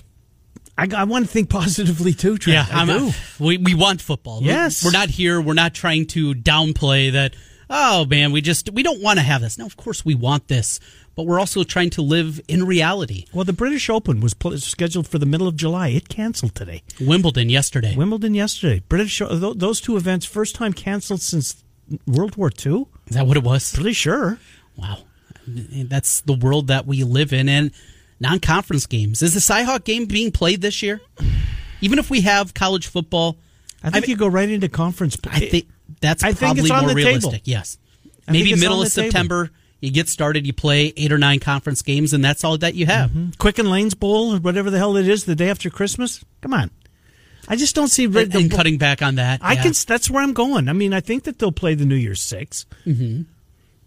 [0.77, 2.37] I, I want to think positively too.
[2.37, 2.67] Trent.
[2.69, 3.11] Yeah, I I'm do.
[3.39, 4.41] we we want football.
[4.41, 4.83] We- Yes.
[4.83, 5.39] we're not here.
[5.41, 7.35] We're not trying to downplay that.
[7.69, 9.57] Oh man, we just we don't want to have this.
[9.57, 10.79] No, of course we want this,
[11.15, 13.25] but we're also trying to live in reality.
[13.33, 15.89] Well, the British Open was pl- scheduled for the middle of July.
[15.89, 16.81] It canceled today.
[16.99, 17.95] Wimbledon yesterday.
[17.95, 18.81] Wimbledon yesterday.
[18.89, 21.63] British th- those two events first time canceled since
[22.07, 22.85] World War II.
[23.07, 23.73] Is that what it was?
[23.73, 24.39] Pretty sure.
[24.75, 24.99] Wow,
[25.47, 27.47] that's the world that we live in.
[27.49, 27.71] And
[28.19, 31.01] non-conference games is the Cyhawk game being played this year?
[31.81, 33.37] Even if we have college football,
[33.83, 35.17] I think I- you go right into conference.
[35.27, 35.67] I think
[36.01, 37.07] that's I think probably it's on more the table.
[37.19, 37.41] realistic.
[37.45, 37.77] Yes,
[38.27, 39.47] I maybe middle of September.
[39.47, 39.57] table.
[39.83, 40.47] You get started.
[40.47, 43.11] You play eight or nine conference games, and that's all that you have.
[43.37, 46.23] Quicken Lanes Bowl or whatever the hell it is the day after Christmas.
[46.41, 46.71] Come on.
[47.49, 49.41] I just don't see And, and cutting back on that.
[49.43, 49.63] I yeah.
[49.63, 49.73] can.
[49.85, 50.69] That's where I'm going.
[50.69, 53.23] I mean, I think that they'll play the New Year's 6 Mm-hmm.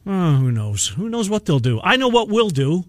[0.08, 0.88] Oh, who knows?
[0.88, 1.80] Who knows what they'll do?
[1.82, 2.84] I know what we'll do.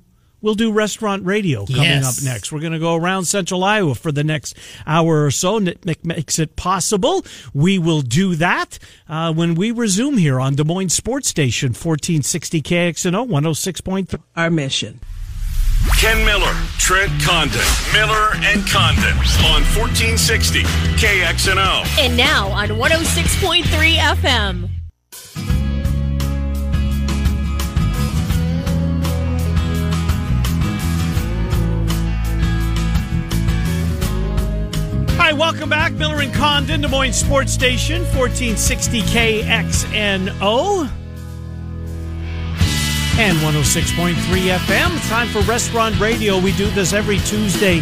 [0.47, 2.19] We'll do restaurant radio coming Yes.
[2.19, 2.53] up next.
[2.53, 4.55] We're going to go around Central Iowa for the next
[4.86, 5.57] hour or so.
[5.57, 7.25] Nick makes it possible.
[7.53, 8.79] We will do that
[9.10, 14.21] uh, when we resume here on Des Moines Sports Station, 1460 KXNO, 106.3.
[14.38, 15.01] Our mission.
[15.99, 17.60] Ken Miller, Trent Condon,
[17.91, 19.17] Miller and Condon
[19.51, 21.99] on 1460 KXNO.
[21.99, 24.69] And now on 106.3 FM.
[35.27, 35.91] Hi, welcome back.
[35.91, 40.89] Miller and Condon, Des Moines Sports Station, 1460 KXNO.
[43.19, 45.09] And 106.3 FM.
[45.09, 46.39] Time for Restaurant Radio.
[46.39, 47.81] We do this every Tuesday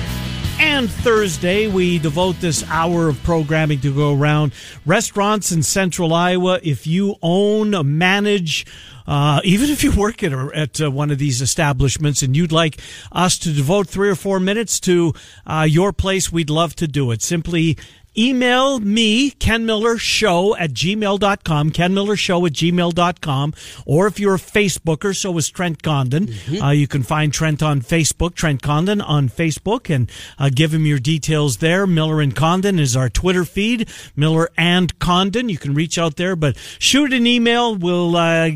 [0.59, 1.67] and Thursday.
[1.67, 4.53] We devote this hour of programming to go around
[4.85, 6.59] restaurants in central Iowa.
[6.63, 8.65] If you own, manage,
[9.07, 12.79] uh, even if you work at, at uh, one of these establishments and you'd like
[13.11, 15.13] us to devote three or four minutes to
[15.45, 17.21] uh, your place, we'd love to do it.
[17.21, 17.77] Simply
[18.17, 23.53] email me, Ken Miller Show at gmail.com, Ken Miller Show at gmail.com,
[23.85, 27.81] or if you're a Facebooker, so is Trent Condon, uh, you can find Trent on
[27.81, 31.85] Facebook, Trent Condon on Facebook, and uh, give him your details there.
[31.87, 35.49] Miller and Condon is our Twitter feed, Miller and Condon.
[35.49, 37.75] You can reach out there, but shoot an email.
[37.75, 38.51] We'll, uh,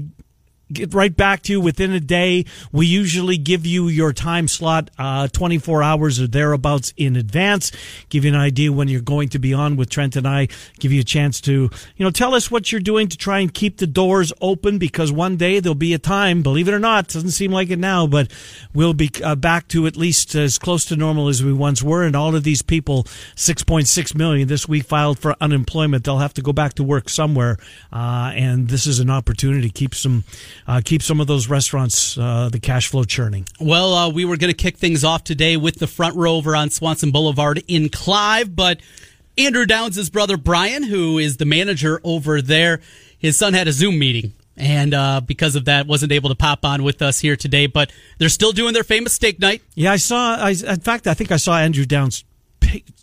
[0.72, 2.46] get right back to you within a day.
[2.72, 7.72] We usually give you your time slot uh, 24 hours or thereabouts in advance,
[8.10, 10.48] give you an idea when you're going to be on with Trent and I,
[10.80, 11.70] give you a chance to, you
[12.06, 15.38] know, tell us what you're doing to try and keep the doors open because one
[15.38, 18.32] day there'll be a time, believe it or not, doesn't seem like it now, but
[18.74, 22.04] we'll be uh, back to at least as close to normal as we once were.
[22.04, 23.04] And all of these people,
[23.36, 27.58] 6.6 million this week filed for unemployment, they'll have to go back to work somewhere.
[27.92, 30.24] Uh, and this is an opportunity to keep some
[30.70, 33.48] uh, keep some of those restaurants uh, the cash flow churning.
[33.60, 36.56] Well, uh, we were going to kick things off today with the front row over
[36.56, 38.80] on Swanson Boulevard in Clive, but
[39.36, 42.82] Andrew Downs' brother Brian, who is the manager over there,
[43.18, 44.34] his son had a Zoom meeting.
[44.58, 47.66] And uh, because of that, wasn't able to pop on with us here today.
[47.66, 49.64] But they're still doing their famous steak night.
[49.74, 50.36] Yeah, I saw.
[50.36, 52.26] I, in fact, I think I saw Andrew Downs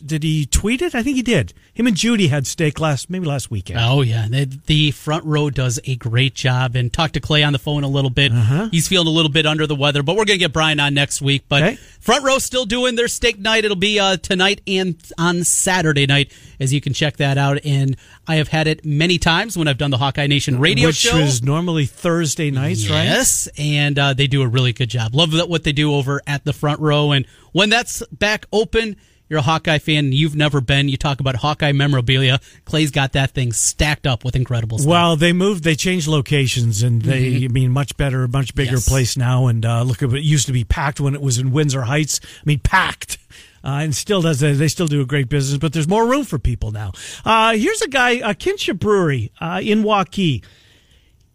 [0.05, 0.95] did he tweet it?
[0.95, 1.53] I think he did.
[1.73, 3.79] Him and Judy had steak last maybe last weekend.
[3.81, 6.75] Oh yeah, the, the front row does a great job.
[6.75, 8.31] And talked to Clay on the phone a little bit.
[8.31, 8.69] Uh-huh.
[8.71, 11.21] He's feeling a little bit under the weather, but we're gonna get Brian on next
[11.21, 11.43] week.
[11.49, 11.75] But okay.
[11.99, 13.65] front row still doing their steak night.
[13.65, 17.59] It'll be uh, tonight and on Saturday night, as you can check that out.
[17.65, 20.97] And I have had it many times when I've done the Hawkeye Nation radio Which
[20.97, 23.03] show, which is normally Thursday nights, yes, right?
[23.03, 25.15] Yes, and uh, they do a really good job.
[25.15, 27.11] Love what they do over at the front row.
[27.11, 28.95] And when that's back open
[29.29, 30.89] you're a Hawkeye fan, you've never been.
[30.89, 32.39] You talk about Hawkeye memorabilia.
[32.65, 34.89] Clay's got that thing stacked up with incredible stuff.
[34.89, 37.45] Well, they moved, they changed locations, and they, mm-hmm.
[37.45, 38.87] I mean, much better, much bigger yes.
[38.87, 39.47] place now.
[39.47, 42.19] And uh, look at it used to be packed when it was in Windsor Heights.
[42.23, 43.17] I mean, packed.
[43.63, 46.39] Uh, and still does they still do a great business, but there's more room for
[46.39, 46.93] people now.
[47.25, 50.43] Uh, here's a guy, uh, Kinship Brewery uh, in Waukee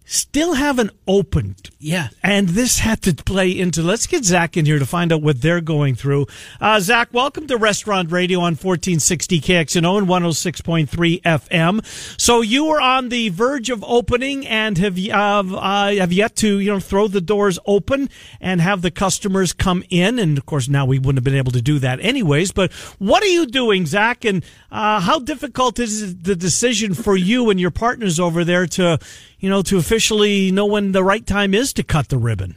[0.04, 1.70] still haven't opened.
[1.78, 2.08] Yeah.
[2.22, 3.82] And this had to play into.
[3.82, 6.26] Let's get Zach in here to find out what they're going through.
[6.60, 12.20] Uh, Zach, welcome to Restaurant Radio on 1460 KXNO and 106.3 FM.
[12.20, 16.58] So you were on the verge of opening and have uh, uh, have yet to
[16.58, 18.08] you know throw the doors open
[18.40, 20.18] and have the customers come in.
[20.18, 22.52] And of course, now we wouldn't have been able to do that anyways.
[22.52, 24.24] But what are you doing, Zach?
[24.24, 28.98] And uh, how difficult is the decision for you and your partners over there to
[29.42, 32.56] you know, to officially know when the right time is to cut the ribbon.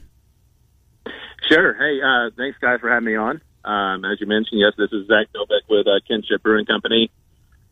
[1.48, 1.74] Sure.
[1.74, 3.42] Hey, uh, thanks, guys, for having me on.
[3.64, 7.10] Um, as you mentioned, yes, this is Zach Novak with uh, Kinship Brewing Company.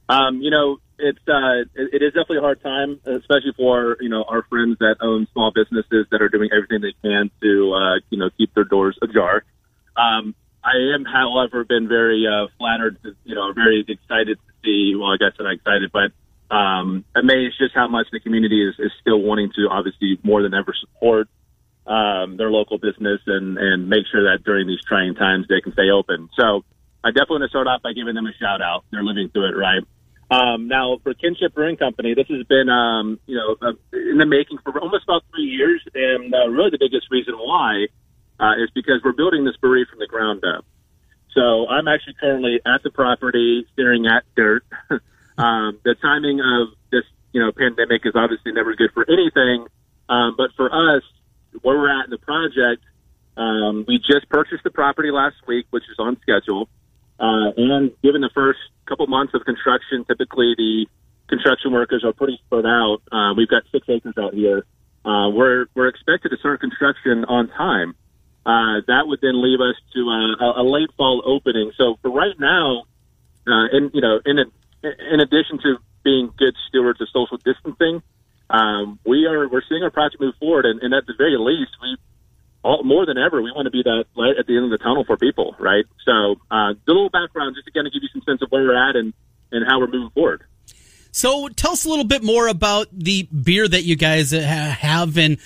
[0.09, 4.09] Um, you know, it's uh, it, it is definitely a hard time, especially for you
[4.09, 8.00] know our friends that own small businesses that are doing everything they can to uh,
[8.11, 9.44] you know keep their doors ajar.
[9.96, 14.94] Um, I am, however, been very uh, flattered, to, you know, very excited to see.
[14.96, 16.11] Well, I guess I'm excited, but
[16.54, 20.54] um, amazed just how much the community is, is still wanting to obviously more than
[20.54, 21.28] ever support
[21.86, 25.72] um, their local business and, and make sure that during these trying times they can
[25.72, 26.30] stay open.
[26.38, 26.64] So
[27.02, 28.84] I definitely want to start off by giving them a shout out.
[28.90, 29.82] They're living through it, right?
[30.30, 34.26] Um, now for Kinship Brewing Company, this has been, um, you know, uh, in the
[34.26, 35.82] making for almost about three years.
[35.92, 37.88] And uh, really the biggest reason why
[38.38, 40.64] uh, is because we're building this brewery from the ground up.
[41.34, 44.64] So I'm actually currently at the property staring at dirt.
[45.37, 49.66] Um, the timing of this, you know, pandemic is obviously never good for anything.
[50.09, 51.03] Um, but for us,
[51.62, 52.83] where we're at in the project,
[53.37, 56.68] um, we just purchased the property last week, which is on schedule.
[57.18, 60.87] Uh, and given the first couple months of construction, typically the
[61.29, 62.99] construction workers are pretty spread out.
[63.11, 64.64] Uh, we've got six acres out here.
[65.05, 67.94] Uh, we're we're expected to start construction on time.
[68.47, 71.73] Uh, that would then leave us to a, a late fall opening.
[71.77, 72.85] So for right now,
[73.47, 74.44] uh, and you know, in a,
[74.85, 78.03] in addition to being good stewards of social distancing,
[78.51, 81.73] um, we are we're seeing our project move forward, and, and at the very least,
[81.81, 81.97] we
[82.62, 84.79] all, more than ever we want to be that light at the end of the
[84.79, 85.85] tunnel for people, right?
[86.05, 88.62] So, uh, the little background just to kind of give you some sense of where
[88.62, 89.12] we're at and
[89.53, 90.44] and how we're moving forward.
[91.12, 95.38] So, tell us a little bit more about the beer that you guys have and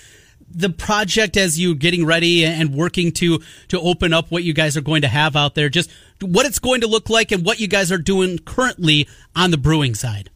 [0.51, 4.77] the project as you getting ready and working to to open up what you guys
[4.77, 7.61] are going to have out there just what it's going to look like and what
[7.61, 10.31] you guys are doing currently on the brewing side.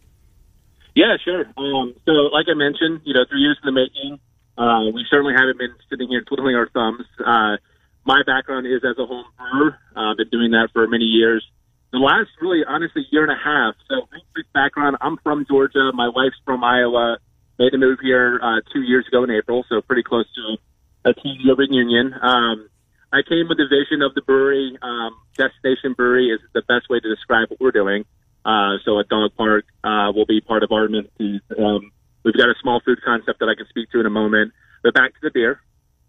[0.95, 1.47] Yeah sure.
[1.57, 4.21] Um, so like i mentioned you know three years in the making
[4.59, 7.07] uh, we certainly haven't been sitting here twiddling our thumbs.
[7.19, 7.57] Uh,
[8.05, 9.79] my background is as a home brewer.
[9.97, 11.45] I've uh, been doing that for many years.
[11.93, 13.75] The last really honestly year and a half.
[13.89, 15.93] So quick background i'm from georgia.
[15.93, 17.19] My wife's from iowa.
[17.59, 21.13] Made the move here uh, two years ago in April, so pretty close to a
[21.13, 22.15] two-year reunion.
[22.15, 22.69] Um,
[23.13, 24.77] I came with the vision of the brewery.
[24.81, 28.05] Um, Destination Brewery is the best way to describe what we're doing.
[28.45, 31.41] Uh, so a dog park uh, will be part of our amenities.
[31.57, 31.93] Um,
[32.25, 34.53] we've got a small food concept that I can speak to in a moment.
[34.83, 35.61] But back to the beer.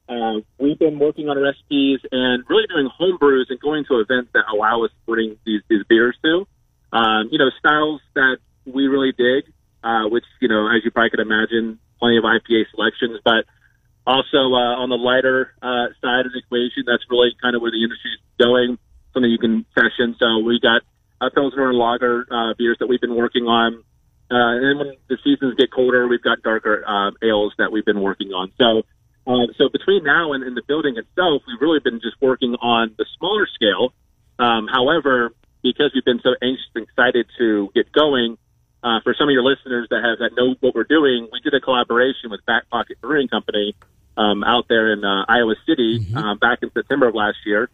[0.10, 4.32] Uh, we've been working on recipes and really doing home brews and going to events
[4.34, 6.48] that allow us to bring these, these beers to.
[6.92, 9.52] Um, you know, styles that we really dig
[9.84, 13.20] uh, which, you know, as you probably could imagine, plenty of IPA selections.
[13.24, 13.46] But
[14.06, 17.72] Also, uh, on the lighter uh, side of the equation, that's really kind of where
[17.72, 18.78] the industry is going.
[19.14, 20.16] Something you can session.
[20.20, 20.82] So we got
[21.22, 23.84] a Pilsner and Lager uh, beers that we've been working on.
[24.32, 27.86] Uh, and then when the seasons get colder, we've got darker uh, ales that we've
[27.86, 28.52] been working on.
[28.58, 28.84] So,
[29.28, 32.96] uh, so between now and, and the building itself, we've really been just working on
[32.98, 33.94] the smaller scale.
[34.40, 38.38] Um, however, because we've been so anxious and excited to get going,
[38.84, 41.54] uh, for some of your listeners that have that know what we're doing, we did
[41.54, 43.74] a collaboration with Back Pocket Brewing Company
[44.18, 46.18] um, out there in uh, Iowa City mm-hmm.
[46.18, 47.70] uh, back in September of last year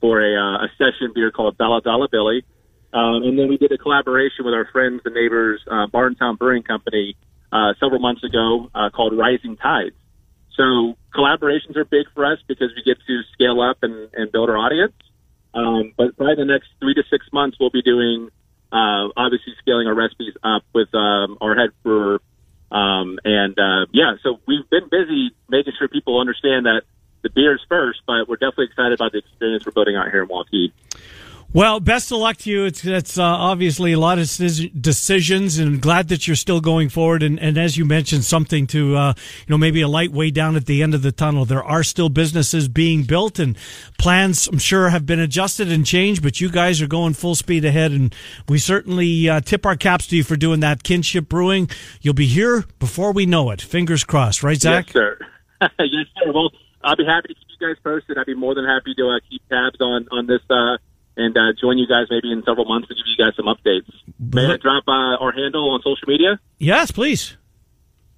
[0.00, 2.44] for a, uh, a session beer called Dollar Dollar Billy.
[2.92, 6.62] Um, and then we did a collaboration with our friends and neighbors, uh, Barntown Brewing
[6.62, 7.16] Company,
[7.52, 9.94] uh, several months ago uh, called Rising Tides.
[10.56, 14.50] So collaborations are big for us because we get to scale up and, and build
[14.50, 14.92] our audience.
[15.54, 18.30] Um, but by the next three to six months, we'll be doing
[18.72, 22.20] uh, obviously scaling our recipes up with um, our head brewer.
[22.70, 26.82] Um, and uh, yeah, so we've been busy making sure people understand that
[27.22, 30.28] the beer's first, but we're definitely excited about the experience we're building out here in
[30.28, 30.72] Waukee.
[31.52, 32.64] Well, best of luck to you.
[32.64, 34.26] It's, it's uh, obviously a lot of
[34.80, 37.24] decisions, and glad that you're still going forward.
[37.24, 40.54] And, and as you mentioned, something to uh, you know maybe a light way down
[40.54, 41.44] at the end of the tunnel.
[41.44, 43.58] There are still businesses being built, and
[43.98, 46.22] plans I'm sure have been adjusted and changed.
[46.22, 48.14] But you guys are going full speed ahead, and
[48.48, 50.84] we certainly uh, tip our caps to you for doing that.
[50.84, 51.68] Kinship Brewing,
[52.00, 53.60] you'll be here before we know it.
[53.60, 54.86] Fingers crossed, right, Zach?
[54.86, 55.18] Yes, sir.
[55.80, 56.32] yes, sir.
[56.32, 56.50] Well,
[56.84, 58.18] I'll be happy to keep you guys posted.
[58.18, 60.76] I'd be more than happy to uh, keep tabs on on this uh,
[61.16, 63.90] and uh, join you guys maybe in several months to give you guys some updates.
[64.18, 66.38] May I drop uh, our handle on social media?
[66.58, 67.36] Yes, please.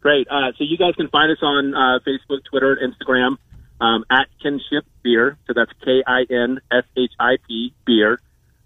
[0.00, 0.26] Great.
[0.28, 3.36] Uh, so you guys can find us on uh, Facebook, Twitter, Instagram
[3.80, 5.38] um, at Kinship Beer.
[5.46, 8.20] So that's K I N S H I P Beer,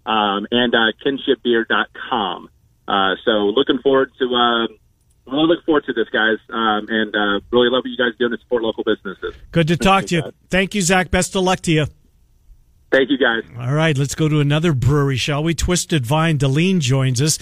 [0.05, 2.49] um, and uh, kinshipbeer.com.
[2.87, 4.25] Uh, so looking forward to.
[4.25, 4.73] Uh,
[5.29, 8.29] really look forward to this, guys, um, and uh, really love what you guys do
[8.29, 9.35] to support local businesses.
[9.51, 10.31] Good to talk to you.
[10.49, 11.11] Thank you, Zach.
[11.11, 11.87] Best of luck to you.
[12.89, 13.43] Thank you, guys.
[13.59, 15.53] All right, let's go to another brewery, shall we?
[15.53, 16.37] Twisted Vine.
[16.37, 17.37] Deline joins us.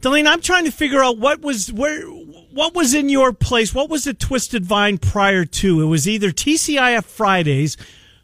[0.00, 3.72] Deline, I'm trying to figure out what was where, what was in your place.
[3.72, 5.80] What was the Twisted Vine prior to?
[5.80, 7.76] It was either TGIF Fridays.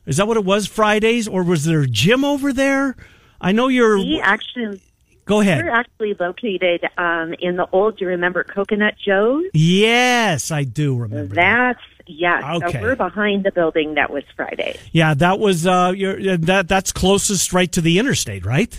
[0.05, 0.67] Is that what it was?
[0.67, 2.97] Fridays, or was there a gym over there?
[3.41, 3.99] I know you're.
[3.99, 4.83] We actually.
[5.27, 5.65] Go ahead.
[5.65, 7.99] We're actually located um, in the old.
[7.99, 9.45] Do you remember Coconut Joe's?
[9.55, 11.35] Yes, I do remember.
[11.35, 12.45] That's Yes.
[12.45, 12.73] Okay.
[12.73, 14.79] So we're behind the building that was Friday.
[14.93, 18.79] Yeah, that was uh, your, that that's closest right to the interstate, right?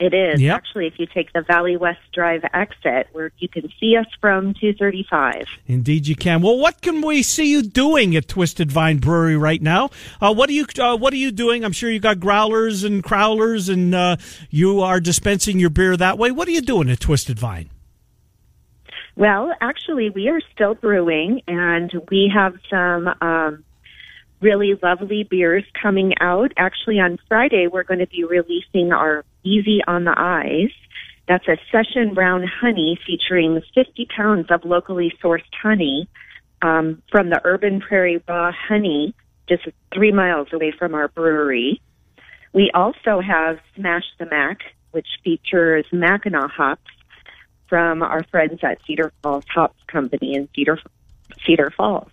[0.00, 0.56] It is yep.
[0.56, 0.88] actually.
[0.88, 5.46] If you take the Valley West Drive exit, where you can see us from 235.
[5.66, 6.42] Indeed, you can.
[6.42, 9.90] Well, what can we see you doing at Twisted Vine Brewery right now?
[10.20, 11.64] Uh, what are you uh, What are you doing?
[11.64, 14.16] I'm sure you got growlers and crowlers, and uh,
[14.50, 16.32] you are dispensing your beer that way.
[16.32, 17.70] What are you doing at Twisted Vine?
[19.16, 23.64] Well, actually, we are still brewing, and we have some um,
[24.40, 26.52] really lovely beers coming out.
[26.56, 30.70] Actually, on Friday, we're going to be releasing our Easy on the Eyes.
[31.28, 36.08] That's a session brown honey featuring 50 pounds of locally sourced honey
[36.60, 39.14] um, from the Urban Prairie Raw Honey,
[39.48, 39.62] just
[39.94, 41.80] three miles away from our brewery.
[42.52, 44.58] We also have Smash the Mac,
[44.90, 46.90] which features Mackinac hops
[47.74, 50.78] from our friends at Cedar Falls Hops Company in Cedar
[51.44, 52.08] Cedar Falls.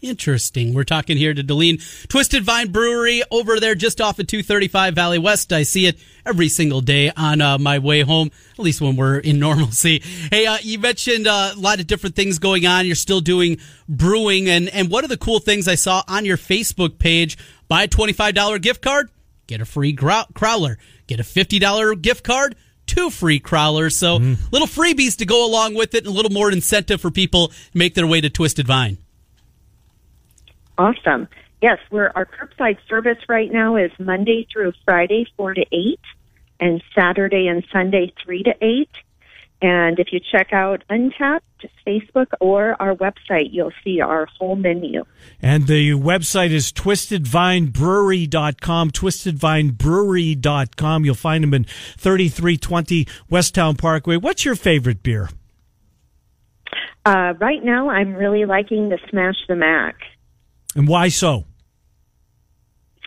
[0.00, 0.72] Interesting.
[0.72, 1.76] We're talking here to Deline
[2.08, 5.52] Twisted Vine Brewery over there just off of 235 Valley West.
[5.52, 9.18] I see it every single day on uh, my way home, at least when we're
[9.18, 10.02] in normalcy.
[10.30, 12.86] Hey, uh, you mentioned uh, a lot of different things going on.
[12.86, 13.58] You're still doing
[13.90, 14.48] brewing.
[14.48, 17.36] And, and one of the cool things I saw on your Facebook page
[17.68, 19.10] buy a $25 gift card,
[19.48, 22.56] get a free crowler, get a $50 gift card,
[22.86, 23.92] two free crowlers.
[23.92, 24.42] So mm-hmm.
[24.50, 27.54] little freebies to go along with it and a little more incentive for people to
[27.74, 28.98] make their way to Twisted Vine.
[30.78, 31.28] Awesome.
[31.62, 36.00] Yes, we're, our curbside service right now is Monday through Friday, 4 to 8,
[36.60, 38.88] and Saturday and Sunday, 3 to 8.
[39.62, 41.40] And if you check out Untappd,
[41.86, 45.02] Facebook, or our website, you'll see our whole menu.
[45.40, 51.04] And the website is twistedvinebrewery.com, twistedvinebrewery.com.
[51.06, 54.18] You'll find them in 3320 Westown Parkway.
[54.18, 55.30] What's your favorite beer?
[57.06, 59.96] Uh, right now, I'm really liking the Smash the Mac.
[60.74, 61.46] And why so?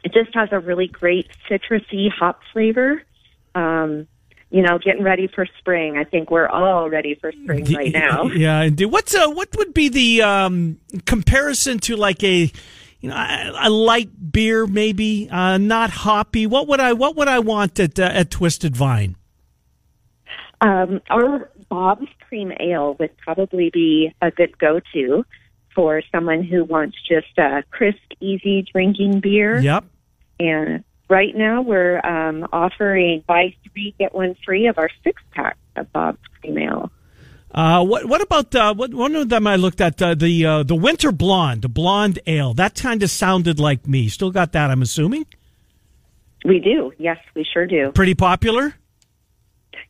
[0.03, 3.03] It just has a really great citrusy hop flavor.
[3.53, 4.07] Um,
[4.51, 5.97] you know, getting ready for spring.
[5.97, 8.23] I think we're all ready for spring right now.
[8.39, 8.85] Yeah, indeed.
[8.85, 12.51] What's uh, what would be the um, comparison to like a
[12.99, 16.47] you know a, a light beer, maybe uh, not hoppy?
[16.47, 19.15] What would I what would I want at uh, at Twisted Vine?
[20.61, 25.25] Um, our Bob's Cream Ale would probably be a good go to
[25.75, 29.59] for someone who wants just a crisp, easy drinking beer.
[29.59, 29.85] Yep.
[30.39, 35.57] And right now we're um, offering buy three get one free of our six pack
[35.75, 36.91] of Bob's Cream Ale.
[37.51, 40.63] Uh, what what about uh, what one of them I looked at uh, the uh,
[40.63, 42.53] the winter blonde, the blonde ale.
[42.53, 44.07] That kind of sounded like me.
[44.07, 45.25] Still got that, I'm assuming.
[46.45, 46.93] We do.
[46.97, 47.91] Yes, we sure do.
[47.91, 48.75] Pretty popular.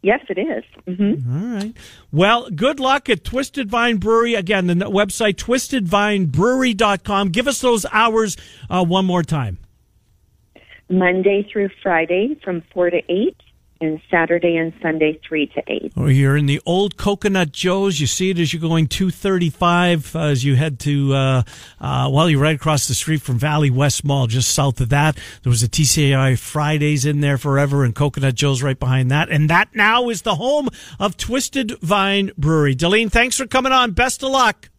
[0.02, 0.64] Yes, it is.
[0.88, 1.32] Mm-hmm.
[1.32, 1.76] All right.
[2.12, 4.34] Well, good luck at Twisted Vine Brewery.
[4.34, 7.30] Again, the website twistedvinebrewery.com.
[7.30, 8.38] Give us those hours
[8.70, 9.58] uh, one more time.
[10.90, 13.36] Monday through Friday from 4 to 8
[13.82, 15.94] and Saturday and Sunday three to eight.
[15.96, 18.00] Or you're in the old Coconut Joe's.
[18.00, 21.44] You see it as you're going 235 uh, as you head to uh,
[21.80, 25.18] uh, well, you're right across the street from Valley West Mall, just south of that.
[25.44, 29.30] There was a TGI Fridays in there forever, and Coconut Joe's right behind that.
[29.30, 30.70] And that now is the home
[31.00, 32.76] of Twisted Vine Brewery.
[32.76, 33.92] Delene, thanks for coming on.
[33.92, 34.70] Best of luck.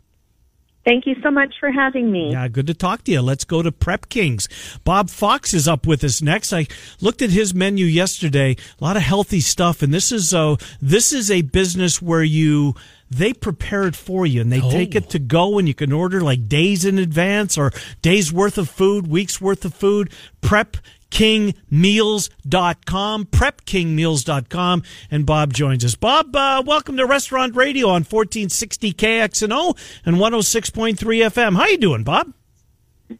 [0.85, 2.33] Thank you so much for having me.
[2.33, 3.20] Yeah, good to talk to you.
[3.20, 4.49] Let's go to Prep Kings.
[4.83, 6.53] Bob Fox is up with us next.
[6.53, 6.66] I
[7.01, 8.57] looked at his menu yesterday.
[8.81, 12.74] A lot of healthy stuff, and this is a this is a business where you
[13.11, 14.70] they prepare it for you and they oh.
[14.70, 17.72] take it to go and you can order like days in advance or
[18.03, 20.11] days worth of food, weeks worth of food.
[20.41, 20.76] Prep
[21.11, 25.95] prepkingmeals.com, prepkingmeals.com, and Bob joins us.
[25.95, 31.57] Bob, uh, welcome to Restaurant Radio on 1460 KXNO and 106.3 FM.
[31.57, 32.33] How you doing, Bob?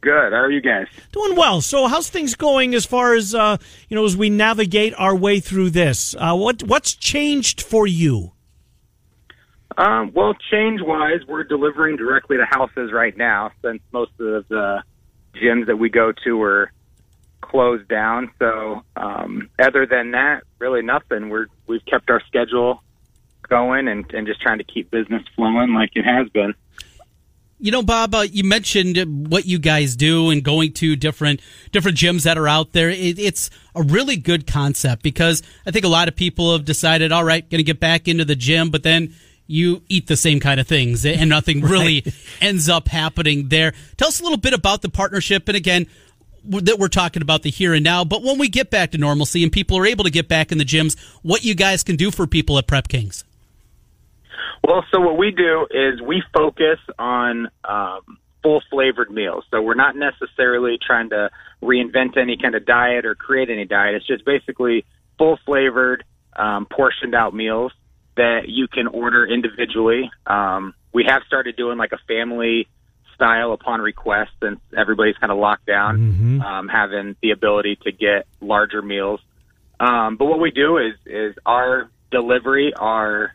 [0.01, 0.32] Good.
[0.32, 0.86] How are you guys?
[1.11, 1.61] Doing well.
[1.61, 3.57] So, how's things going as far as uh,
[3.88, 6.14] you know as we navigate our way through this?
[6.16, 8.30] Uh, what what's changed for you?
[9.76, 14.84] Um, well, change wise, we're delivering directly to houses right now, since most of the
[15.34, 16.70] gyms that we go to are
[17.51, 18.30] closed down.
[18.38, 21.28] So um, other than that, really nothing.
[21.28, 22.82] We're we've kept our schedule
[23.48, 26.55] going and, and just trying to keep business flowing like it has been.
[27.62, 31.40] You know, Bob, uh, you mentioned what you guys do and going to different
[31.72, 32.88] different gyms that are out there.
[32.88, 37.12] It, it's a really good concept because I think a lot of people have decided,
[37.12, 39.14] all right, going to get back into the gym, but then
[39.46, 42.05] you eat the same kind of things and nothing really
[42.40, 43.74] ends up happening there.
[43.96, 45.86] Tell us a little bit about the partnership and again,
[46.45, 49.43] that we're talking about the here and now, but when we get back to normalcy
[49.43, 52.11] and people are able to get back in the gyms, what you guys can do
[52.11, 53.24] for people at Prep Kings.
[54.62, 59.45] Well, so what we do is we focus on um, full flavored meals.
[59.51, 61.30] So we're not necessarily trying to
[61.62, 63.95] reinvent any kind of diet or create any diet.
[63.97, 64.84] It's just basically
[65.18, 66.05] full flavored,
[66.36, 67.72] um, portioned out meals
[68.16, 70.11] that you can order individually.
[70.26, 72.68] Um, we have started doing like a family
[73.20, 76.40] style upon request since everybody's kind of locked down, mm-hmm.
[76.40, 79.20] um, having the ability to get larger meals.
[79.78, 83.34] Um, but what we do is is our delivery, our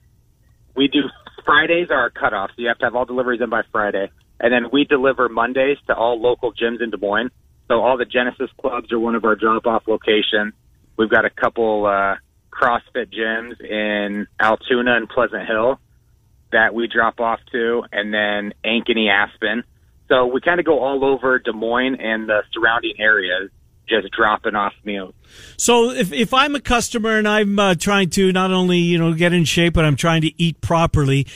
[0.75, 1.01] we do
[1.45, 4.09] Fridays are our cutoff, so you have to have all deliveries in by Friday,
[4.39, 7.29] and then we deliver Mondays to all local gyms in Des Moines.
[7.67, 10.53] So all the Genesis clubs are one of our drop off locations.
[10.97, 12.15] We've got a couple uh,
[12.51, 15.79] CrossFit gyms in Altoona and Pleasant Hill
[16.51, 19.63] that we drop off to, and then Ankeny Aspen.
[20.08, 23.49] So we kind of go all over Des Moines and the surrounding areas
[23.88, 25.14] just dropping off meals.
[25.58, 29.14] So if if I'm a customer and I'm uh, trying to not only you know
[29.14, 31.28] get in shape, but I'm trying to eat properly,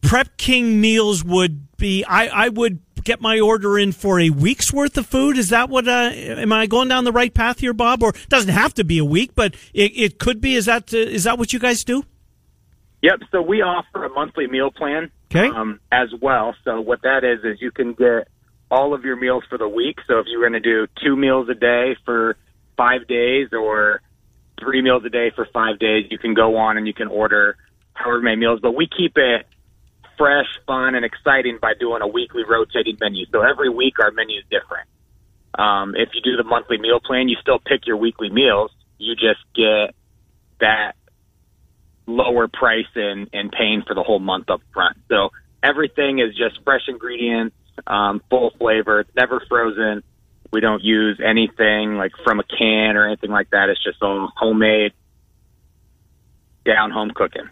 [0.00, 4.72] Prep King meals would be I I would get my order in for a week's
[4.72, 5.36] worth of food.
[5.36, 5.88] Is that what?
[5.88, 8.02] Uh, am I going down the right path here, Bob?
[8.02, 10.54] Or it doesn't have to be a week, but it, it could be.
[10.54, 12.04] Is that uh, is that what you guys do?
[13.02, 13.20] Yep.
[13.32, 15.48] So we offer a monthly meal plan okay.
[15.48, 16.54] um, as well.
[16.64, 18.28] So what that is is you can get
[18.70, 19.98] all of your meals for the week.
[20.06, 22.36] So if you're going to do two meals a day for
[22.76, 24.00] five days or
[24.60, 27.56] three meals a day for five days, you can go on and you can order
[27.94, 28.60] however many meals.
[28.62, 29.46] But we keep it
[30.16, 33.26] fresh, fun, and exciting by doing a weekly rotating menu.
[33.32, 34.88] So every week our menu is different.
[35.58, 38.70] Um, if you do the monthly meal plan, you still pick your weekly meals.
[38.98, 39.94] You just get
[40.60, 40.94] that
[42.06, 44.96] lower price and, and paying for the whole month up front.
[45.08, 45.30] So
[45.62, 49.00] everything is just fresh ingredients, um, full flavor.
[49.00, 50.02] It's never frozen.
[50.52, 53.68] We don't use anything like from a can or anything like that.
[53.70, 54.92] It's just all homemade,
[56.64, 57.48] down home cooking.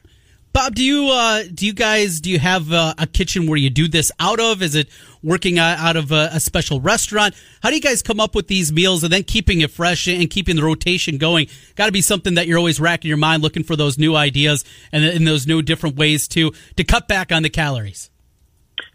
[0.53, 3.71] Bob, do you uh, do you guys do you have uh, a kitchen where you
[3.71, 4.63] do this out of?
[4.63, 4.89] Is it
[5.23, 7.37] working out of a, a, special restaurant?
[7.63, 10.29] How do you guys come up with these meals and then keeping it fresh and
[10.29, 11.47] keeping the rotation going?
[11.77, 14.65] Got to be something that you're always racking your mind, looking for those new ideas
[14.91, 18.11] and, and those new different ways to to cut back on the calories.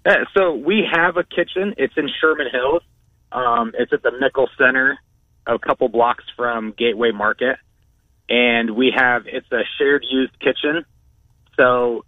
[0.06, 1.74] Uh, so we have a kitchen.
[1.78, 2.84] It's in Sherman Hills.
[3.32, 5.00] Um, it's at the Mickle Center,
[5.48, 7.58] a couple blocks from Gateway Market,
[8.28, 10.86] and we have it's a shared used kitchen
[11.58, 12.06] so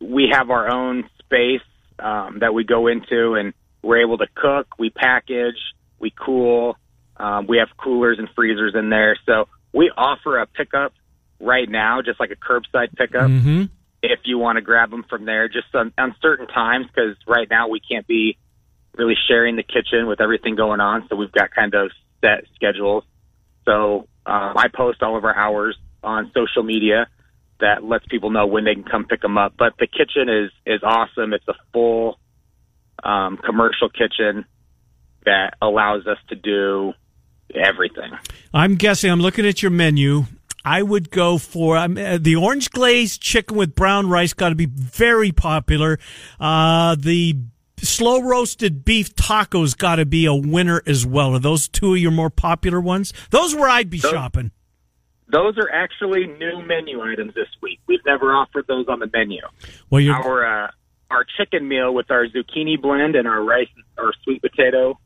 [0.00, 1.62] we have our own space
[1.98, 5.58] um, that we go into, and we're able to cook, we package,
[5.98, 6.76] we cool.
[7.16, 10.92] Um, we have coolers and freezers in there, so we offer a pickup
[11.40, 13.30] right now, just like a curbside pickup.
[13.30, 13.64] Mm-hmm.
[14.02, 17.48] If you want to grab them from there, just on, on certain times, because right
[17.48, 18.36] now we can't be
[18.96, 21.06] really sharing the kitchen with everything going on.
[21.08, 23.04] So we've got kind of set schedules.
[23.64, 27.06] So um, I post all of our hours on social media
[27.64, 29.54] that lets people know when they can come pick them up.
[29.58, 31.32] But the kitchen is is awesome.
[31.32, 32.18] It's a full
[33.02, 34.44] um, commercial kitchen
[35.24, 36.92] that allows us to do
[37.54, 38.12] everything.
[38.52, 39.10] I'm guessing.
[39.10, 40.24] I'm looking at your menu.
[40.66, 44.32] I would go for um, uh, the orange glazed chicken with brown rice.
[44.32, 45.98] Got to be very popular.
[46.38, 47.36] Uh, the
[47.78, 51.34] slow roasted beef tacos got to be a winner as well.
[51.34, 53.12] Are those two of your more popular ones?
[53.30, 54.50] Those where I'd be Those- shopping.
[55.28, 57.80] Those are actually new menu items this week.
[57.86, 59.40] We've never offered those on the menu.
[59.90, 60.70] Well, you're our uh,
[61.10, 64.98] our chicken meal with our zucchini blend and our rice or sweet potato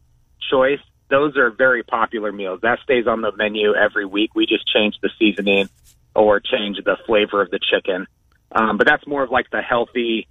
[0.51, 0.81] choice.
[1.11, 2.61] Those are very popular meals.
[2.63, 4.35] That stays on the menu every week.
[4.35, 5.69] We just change the seasoning
[6.15, 8.07] or change the flavor of the chicken.
[8.53, 10.27] Um, but that's more of like the healthy,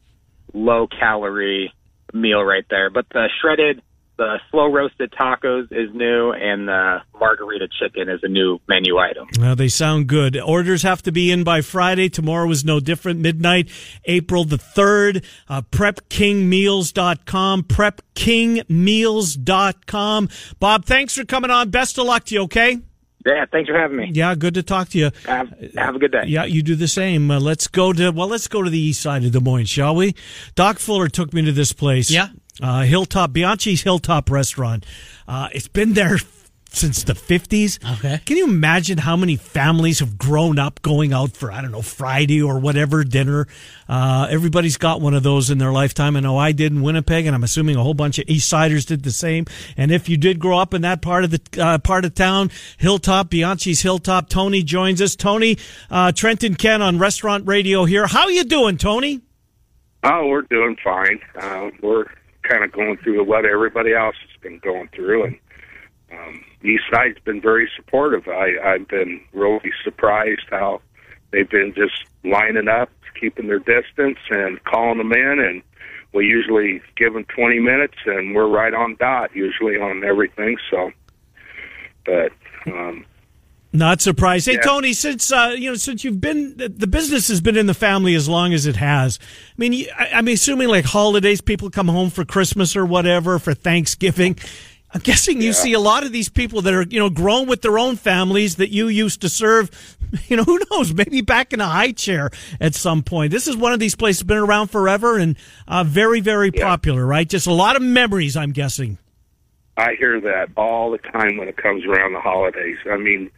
[0.53, 1.73] low calorie
[2.13, 2.89] meal right there.
[2.89, 3.81] But the shredded,
[4.17, 9.27] the slow roasted tacos is new, and the margarita chicken is a new menu item.
[9.39, 10.39] Well, they sound good.
[10.39, 12.09] Orders have to be in by Friday.
[12.09, 13.19] Tomorrow is no different.
[13.19, 13.69] Midnight,
[14.05, 15.23] April the 3rd.
[15.47, 17.63] Uh, PrepKingMeals.com.
[17.63, 20.29] PrepKingMeals.com.
[20.59, 21.69] Bob, thanks for coming on.
[21.69, 22.79] Best of luck to you, okay?
[23.25, 24.11] Yeah, thanks for having me.
[24.13, 25.11] Yeah, good to talk to you.
[25.25, 26.23] Have, have a good day.
[26.27, 27.29] Yeah, you do the same.
[27.29, 29.95] Uh, let's go to, well, let's go to the east side of Des Moines, shall
[29.95, 30.15] we?
[30.55, 32.09] Doc Fuller took me to this place.
[32.09, 32.29] Yeah.
[32.61, 34.85] Uh, Hilltop, Bianchi's Hilltop Restaurant.
[35.27, 36.17] Uh, it's been there
[36.69, 37.79] since the 50s.
[37.97, 38.21] Okay.
[38.25, 41.81] Can you imagine how many families have grown up going out for, I don't know,
[41.81, 43.47] Friday or whatever dinner?
[43.87, 46.15] Uh, everybody's got one of those in their lifetime.
[46.15, 48.85] I know I did in Winnipeg, and I'm assuming a whole bunch of East Siders
[48.85, 49.45] did the same.
[49.75, 52.51] And if you did grow up in that part of the uh, part of town,
[52.77, 55.15] Hilltop, Bianchi's Hilltop, Tony joins us.
[55.15, 55.57] Tony,
[55.89, 58.07] uh, Trenton Ken on Restaurant Radio here.
[58.07, 59.21] How you doing, Tony?
[60.03, 61.19] Oh, we're doing fine.
[61.39, 62.05] Uh, we're
[62.47, 65.39] kind of going through what everybody else has been going through, and
[66.11, 68.27] um, East Side's been very supportive.
[68.27, 70.81] I, I've been really surprised how
[71.31, 72.89] they've been just lining up,
[73.19, 75.39] keeping their distance, and calling them in.
[75.39, 75.61] And
[76.13, 80.57] we usually give them 20 minutes, and we're right on dot usually on everything.
[80.71, 80.91] So,
[82.05, 82.31] but
[82.67, 83.05] um,
[83.73, 84.47] Not surprised.
[84.47, 84.61] Hey, Yeah.
[84.61, 88.15] Tony, since uh, you know, since you've been the business has been in the family
[88.15, 89.19] as long as it has.
[89.21, 93.53] I mean, I, I'm assuming like holidays, people come home for Christmas or whatever for
[93.53, 94.37] Thanksgiving.
[94.93, 97.61] I'm guessing you see a lot of these people that are you know grown with
[97.61, 99.69] their own families that you used to serve.
[100.29, 100.93] You know, who knows?
[100.93, 102.29] Maybe back in a high chair
[102.61, 103.29] at some point.
[103.29, 105.35] This is one of these places been around forever and
[105.67, 107.27] uh, very, very popular, right?
[107.27, 108.37] Just a lot of memories.
[108.37, 108.99] I'm guessing.
[109.75, 112.77] I hear that all the time when it comes around the holidays.
[112.89, 113.29] I mean,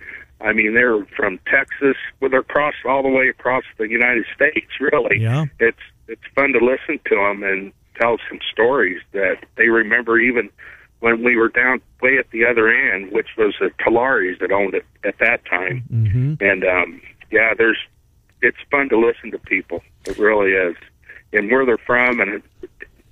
[0.42, 4.68] I mean they're from Texas, well, they're across all the way across the United States.
[4.80, 5.46] Really, Yeah.
[5.60, 5.78] it's
[6.08, 10.50] it's fun to listen to them and tell some stories that they remember even
[11.00, 14.74] when we were down way at the other end, which was the Talaris that owned
[14.74, 15.84] it at that time.
[15.92, 16.36] Mm-hmm.
[16.42, 17.78] And um, yeah, there's
[18.42, 19.84] it's fun to listen to people.
[20.06, 20.76] It really is,
[21.34, 22.42] and where they're from, and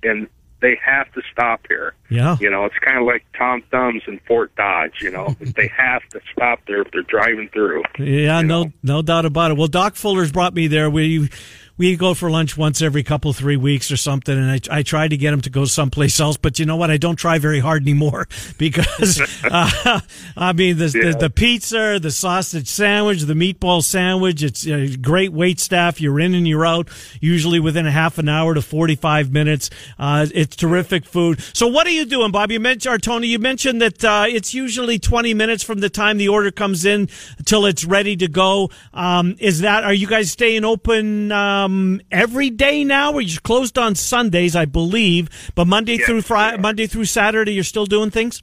[0.04, 0.28] and
[0.60, 1.94] they have to stop here.
[2.10, 2.38] Yeah.
[2.40, 5.02] You know, it's kind of like Tom Thumbs and Fort Dodge.
[5.02, 7.84] You know, they have to stop there if they're driving through.
[8.00, 9.58] Yeah, no, no doubt about it.
[9.58, 10.90] Well, Doc Fuller's brought me there.
[10.90, 11.30] We
[11.78, 15.10] we go for lunch once every couple three weeks or something, and I I tried
[15.10, 16.90] to get him to go someplace else, but you know what?
[16.92, 20.00] I don't try very hard anymore because uh,
[20.36, 21.12] I mean the, Yeah.
[21.12, 24.42] the the pizza, the sausage sandwich, the meatball sandwich.
[24.44, 26.02] It's uh, great wait staff.
[26.02, 26.90] You're in and you're out
[27.22, 29.70] usually within a half an hour to forty five minutes.
[30.00, 31.42] Uh, it's terrific food.
[31.54, 32.52] So what are you doing, Bob?
[32.52, 33.28] You mentioned or Tony.
[33.28, 37.10] You mentioned that uh, it's usually twenty minutes from the time the order comes in
[37.46, 38.70] till it's ready to go.
[38.94, 41.32] Um, is that are you guys staying open
[41.68, 43.14] um, every day now?
[43.14, 47.64] Or you're closed on Sundays, I believe, but Monday through Friday, Monday through Saturday, you're
[47.64, 48.42] still doing things.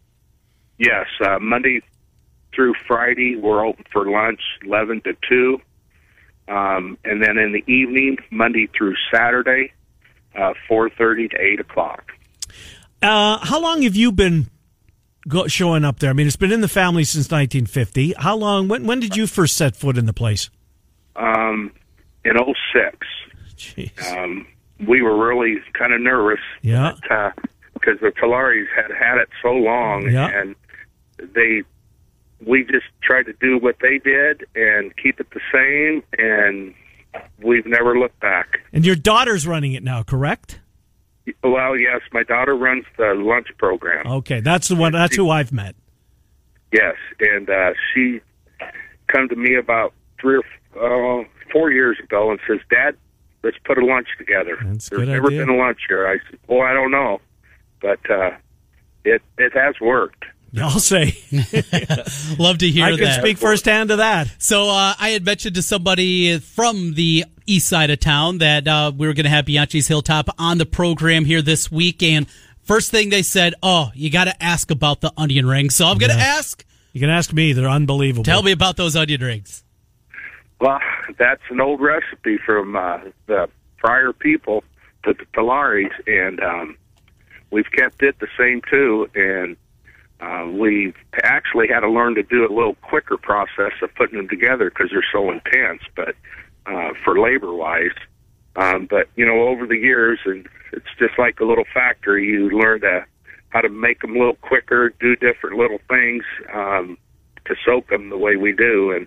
[0.78, 1.82] Yes, uh, Monday
[2.54, 5.60] through Friday we're open for lunch, eleven to two,
[6.48, 9.72] um, and then in the evening, Monday through Saturday,
[10.36, 12.12] uh, four thirty to eight o'clock.
[13.02, 14.48] Uh, how long have you been
[15.28, 16.10] go, showing up there?
[16.10, 18.14] I mean, it's been in the family since 1950.
[18.16, 18.66] How long?
[18.66, 20.48] When, when did you first set foot in the place?
[21.14, 21.70] Um,
[22.24, 22.96] in '06,
[23.56, 24.12] Jeez.
[24.16, 24.46] um,
[24.86, 26.40] we were really kind of nervous.
[26.62, 26.94] Yeah.
[27.74, 30.28] because the Talaris had had it so long, Yeah.
[30.28, 30.54] and
[31.18, 31.62] they
[32.44, 36.74] we just tried to do what they did and keep it the same, and
[37.42, 38.60] we've never looked back.
[38.72, 40.60] And your daughter's running it now, correct?
[41.42, 44.06] Well, yes, my daughter runs the lunch program.
[44.06, 44.92] Okay, that's the one.
[44.92, 45.74] That's who I've met.
[46.72, 48.20] Yes, and uh, she
[49.08, 50.40] come to me about three
[50.74, 51.24] or uh,
[51.54, 52.96] four years ago and says, "Dad,
[53.42, 55.40] let's put a lunch together." That's a There's good never idea.
[55.46, 56.06] been a lunch here.
[56.06, 57.22] I said, "Well, I don't know,
[57.80, 58.32] but uh,
[59.06, 60.24] it it has worked."
[60.60, 61.16] I'll say.
[62.38, 62.92] Love to hear that.
[62.92, 63.20] I can that.
[63.20, 64.28] speak firsthand to that.
[64.38, 68.92] So uh, I had mentioned to somebody from the east side of town that uh,
[68.96, 72.26] we were going to have Bianchi's Hilltop on the program here this week, and
[72.62, 75.98] first thing they said, "Oh, you got to ask about the onion rings." So I'm
[75.98, 76.36] going to Yeah.
[76.38, 76.64] ask.
[76.92, 78.22] You can ask me; they're unbelievable.
[78.22, 79.63] Tell me about those onion rings.
[80.64, 80.80] Well,
[81.18, 84.64] that's an old recipe from uh, the prior people,
[85.04, 86.78] to the Pilaris, and um,
[87.50, 89.06] we've kept it the same too.
[89.14, 89.58] And
[90.20, 94.26] uh, we've actually had to learn to do a little quicker process of putting them
[94.26, 95.82] together because they're so intense.
[95.94, 96.14] But
[96.64, 97.98] uh, for labor wise,
[98.56, 102.24] um, but you know, over the years, and it's just like a little factory.
[102.24, 103.04] You learn to
[103.50, 106.96] how to make them a little quicker, do different little things um,
[107.44, 109.06] to soak them the way we do, and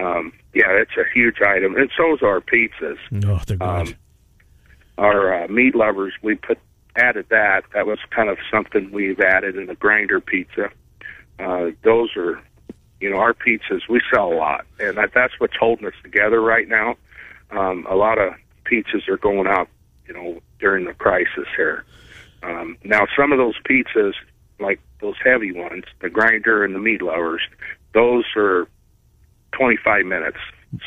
[0.00, 2.98] um, yeah, it's a huge item, and so is our pizzas.
[3.24, 3.62] Oh, they're good.
[3.62, 3.94] Um,
[4.98, 6.58] our uh, meat lovers, we put
[6.96, 7.62] added that.
[7.74, 10.70] That was kind of something we've added in the grinder pizza.
[11.38, 12.42] Uh, those are,
[13.00, 13.80] you know, our pizzas.
[13.88, 16.96] We sell a lot, and that, that's what's holding us together right now.
[17.50, 18.34] Um, a lot of
[18.64, 19.68] pizzas are going out,
[20.06, 21.84] you know, during the crisis here.
[22.42, 24.14] Um, now, some of those pizzas,
[24.58, 27.42] like those heavy ones, the grinder and the meat lovers,
[27.94, 28.68] those are
[29.52, 30.38] 25 minutes.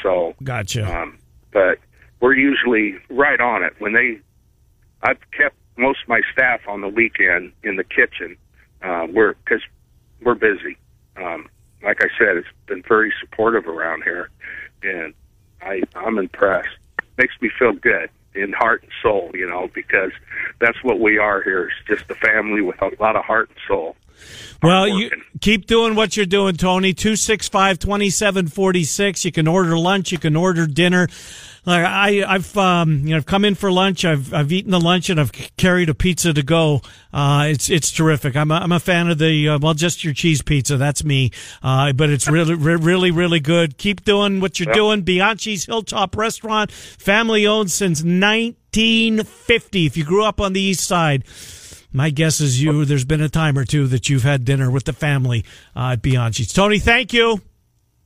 [0.02, 1.02] So, Gotcha.
[1.02, 1.18] um,
[1.52, 1.80] but
[2.20, 3.74] we're usually right on it.
[3.80, 4.20] When they,
[5.02, 8.38] I've kept most of my staff on the weekend in the kitchen.
[8.82, 9.62] Uh, we're because
[10.22, 10.78] we're busy.
[11.18, 11.48] Um,
[11.84, 14.30] like I said, it's been very supportive around here,
[14.82, 15.14] and
[15.62, 16.78] I I'm impressed.
[17.18, 20.12] Makes me feel good in heart and soul, you know, because
[20.60, 21.66] that's what we are here.
[21.70, 23.96] It's just a family with a lot of heart and soul.
[24.62, 25.12] Well, you
[25.42, 26.94] keep doing what you're doing, Tony.
[26.94, 29.26] 265 2746.
[29.26, 31.08] You can order lunch, you can order dinner.
[31.66, 34.04] Like I, I've, um, you know, I've come in for lunch.
[34.04, 36.82] I've, I've eaten the lunch and I've carried a pizza to go.
[37.14, 38.36] Uh, it's, it's terrific.
[38.36, 40.76] I'm a, I'm a fan of the, uh, well, just your cheese pizza.
[40.76, 41.32] That's me.
[41.62, 43.78] Uh, but it's really, re- really, really good.
[43.78, 44.76] Keep doing what you're Yep.
[44.76, 45.04] doing.
[45.04, 49.86] Bianchi's Hilltop Restaurant, family owned since 1950.
[49.86, 51.24] If you grew up on the east side,
[51.94, 52.84] my guess is you.
[52.86, 56.02] There's been a time or two that you've had dinner with the family uh, at
[56.02, 56.52] Bianchi's.
[56.52, 57.40] Tony, thank you.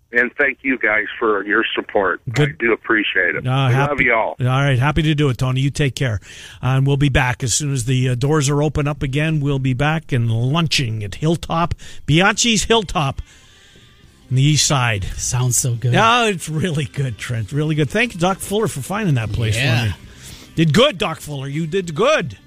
[0.09, 2.21] And thank you guys for your support.
[2.37, 3.45] I do appreciate it.
[3.45, 4.35] Uh, we happy- love you all.
[4.39, 5.59] All right, happy to do it, Tony.
[5.59, 6.21] You take care,
[6.63, 9.41] uh, and we'll be back as soon as the uh, doors are open up again.
[9.41, 11.73] We'll be back and lunching at Hilltop,
[12.07, 13.21] Bianchi's Hilltop,
[14.29, 15.03] on the east side.
[15.03, 15.93] Sounds so good.
[15.93, 17.51] Oh, it's really good, Trent.
[17.51, 17.89] Really good.
[17.89, 19.91] Thank you, Doc Fuller, for finding that place Yeah.
[19.91, 20.05] for me.
[20.55, 21.49] Did good, Doc Fuller.
[21.49, 22.37] You did good.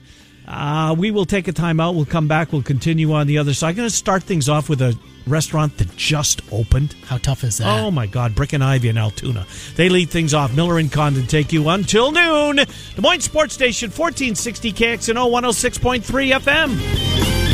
[0.51, 1.95] Uh, we will take a time out.
[1.95, 2.53] We'll come back.
[2.53, 3.71] We'll continue on the other side.
[3.71, 6.95] I'm going to start things off with a restaurant that just opened.
[7.05, 7.69] How tough is that?
[7.69, 9.47] Oh my God, Brick and Ivy in Altoona.
[9.77, 10.55] They lead things off.
[10.55, 12.57] Miller and Condon take you until noon.
[12.57, 17.50] Des Moines Sports Station, 1460 KXNO 106.3 FM.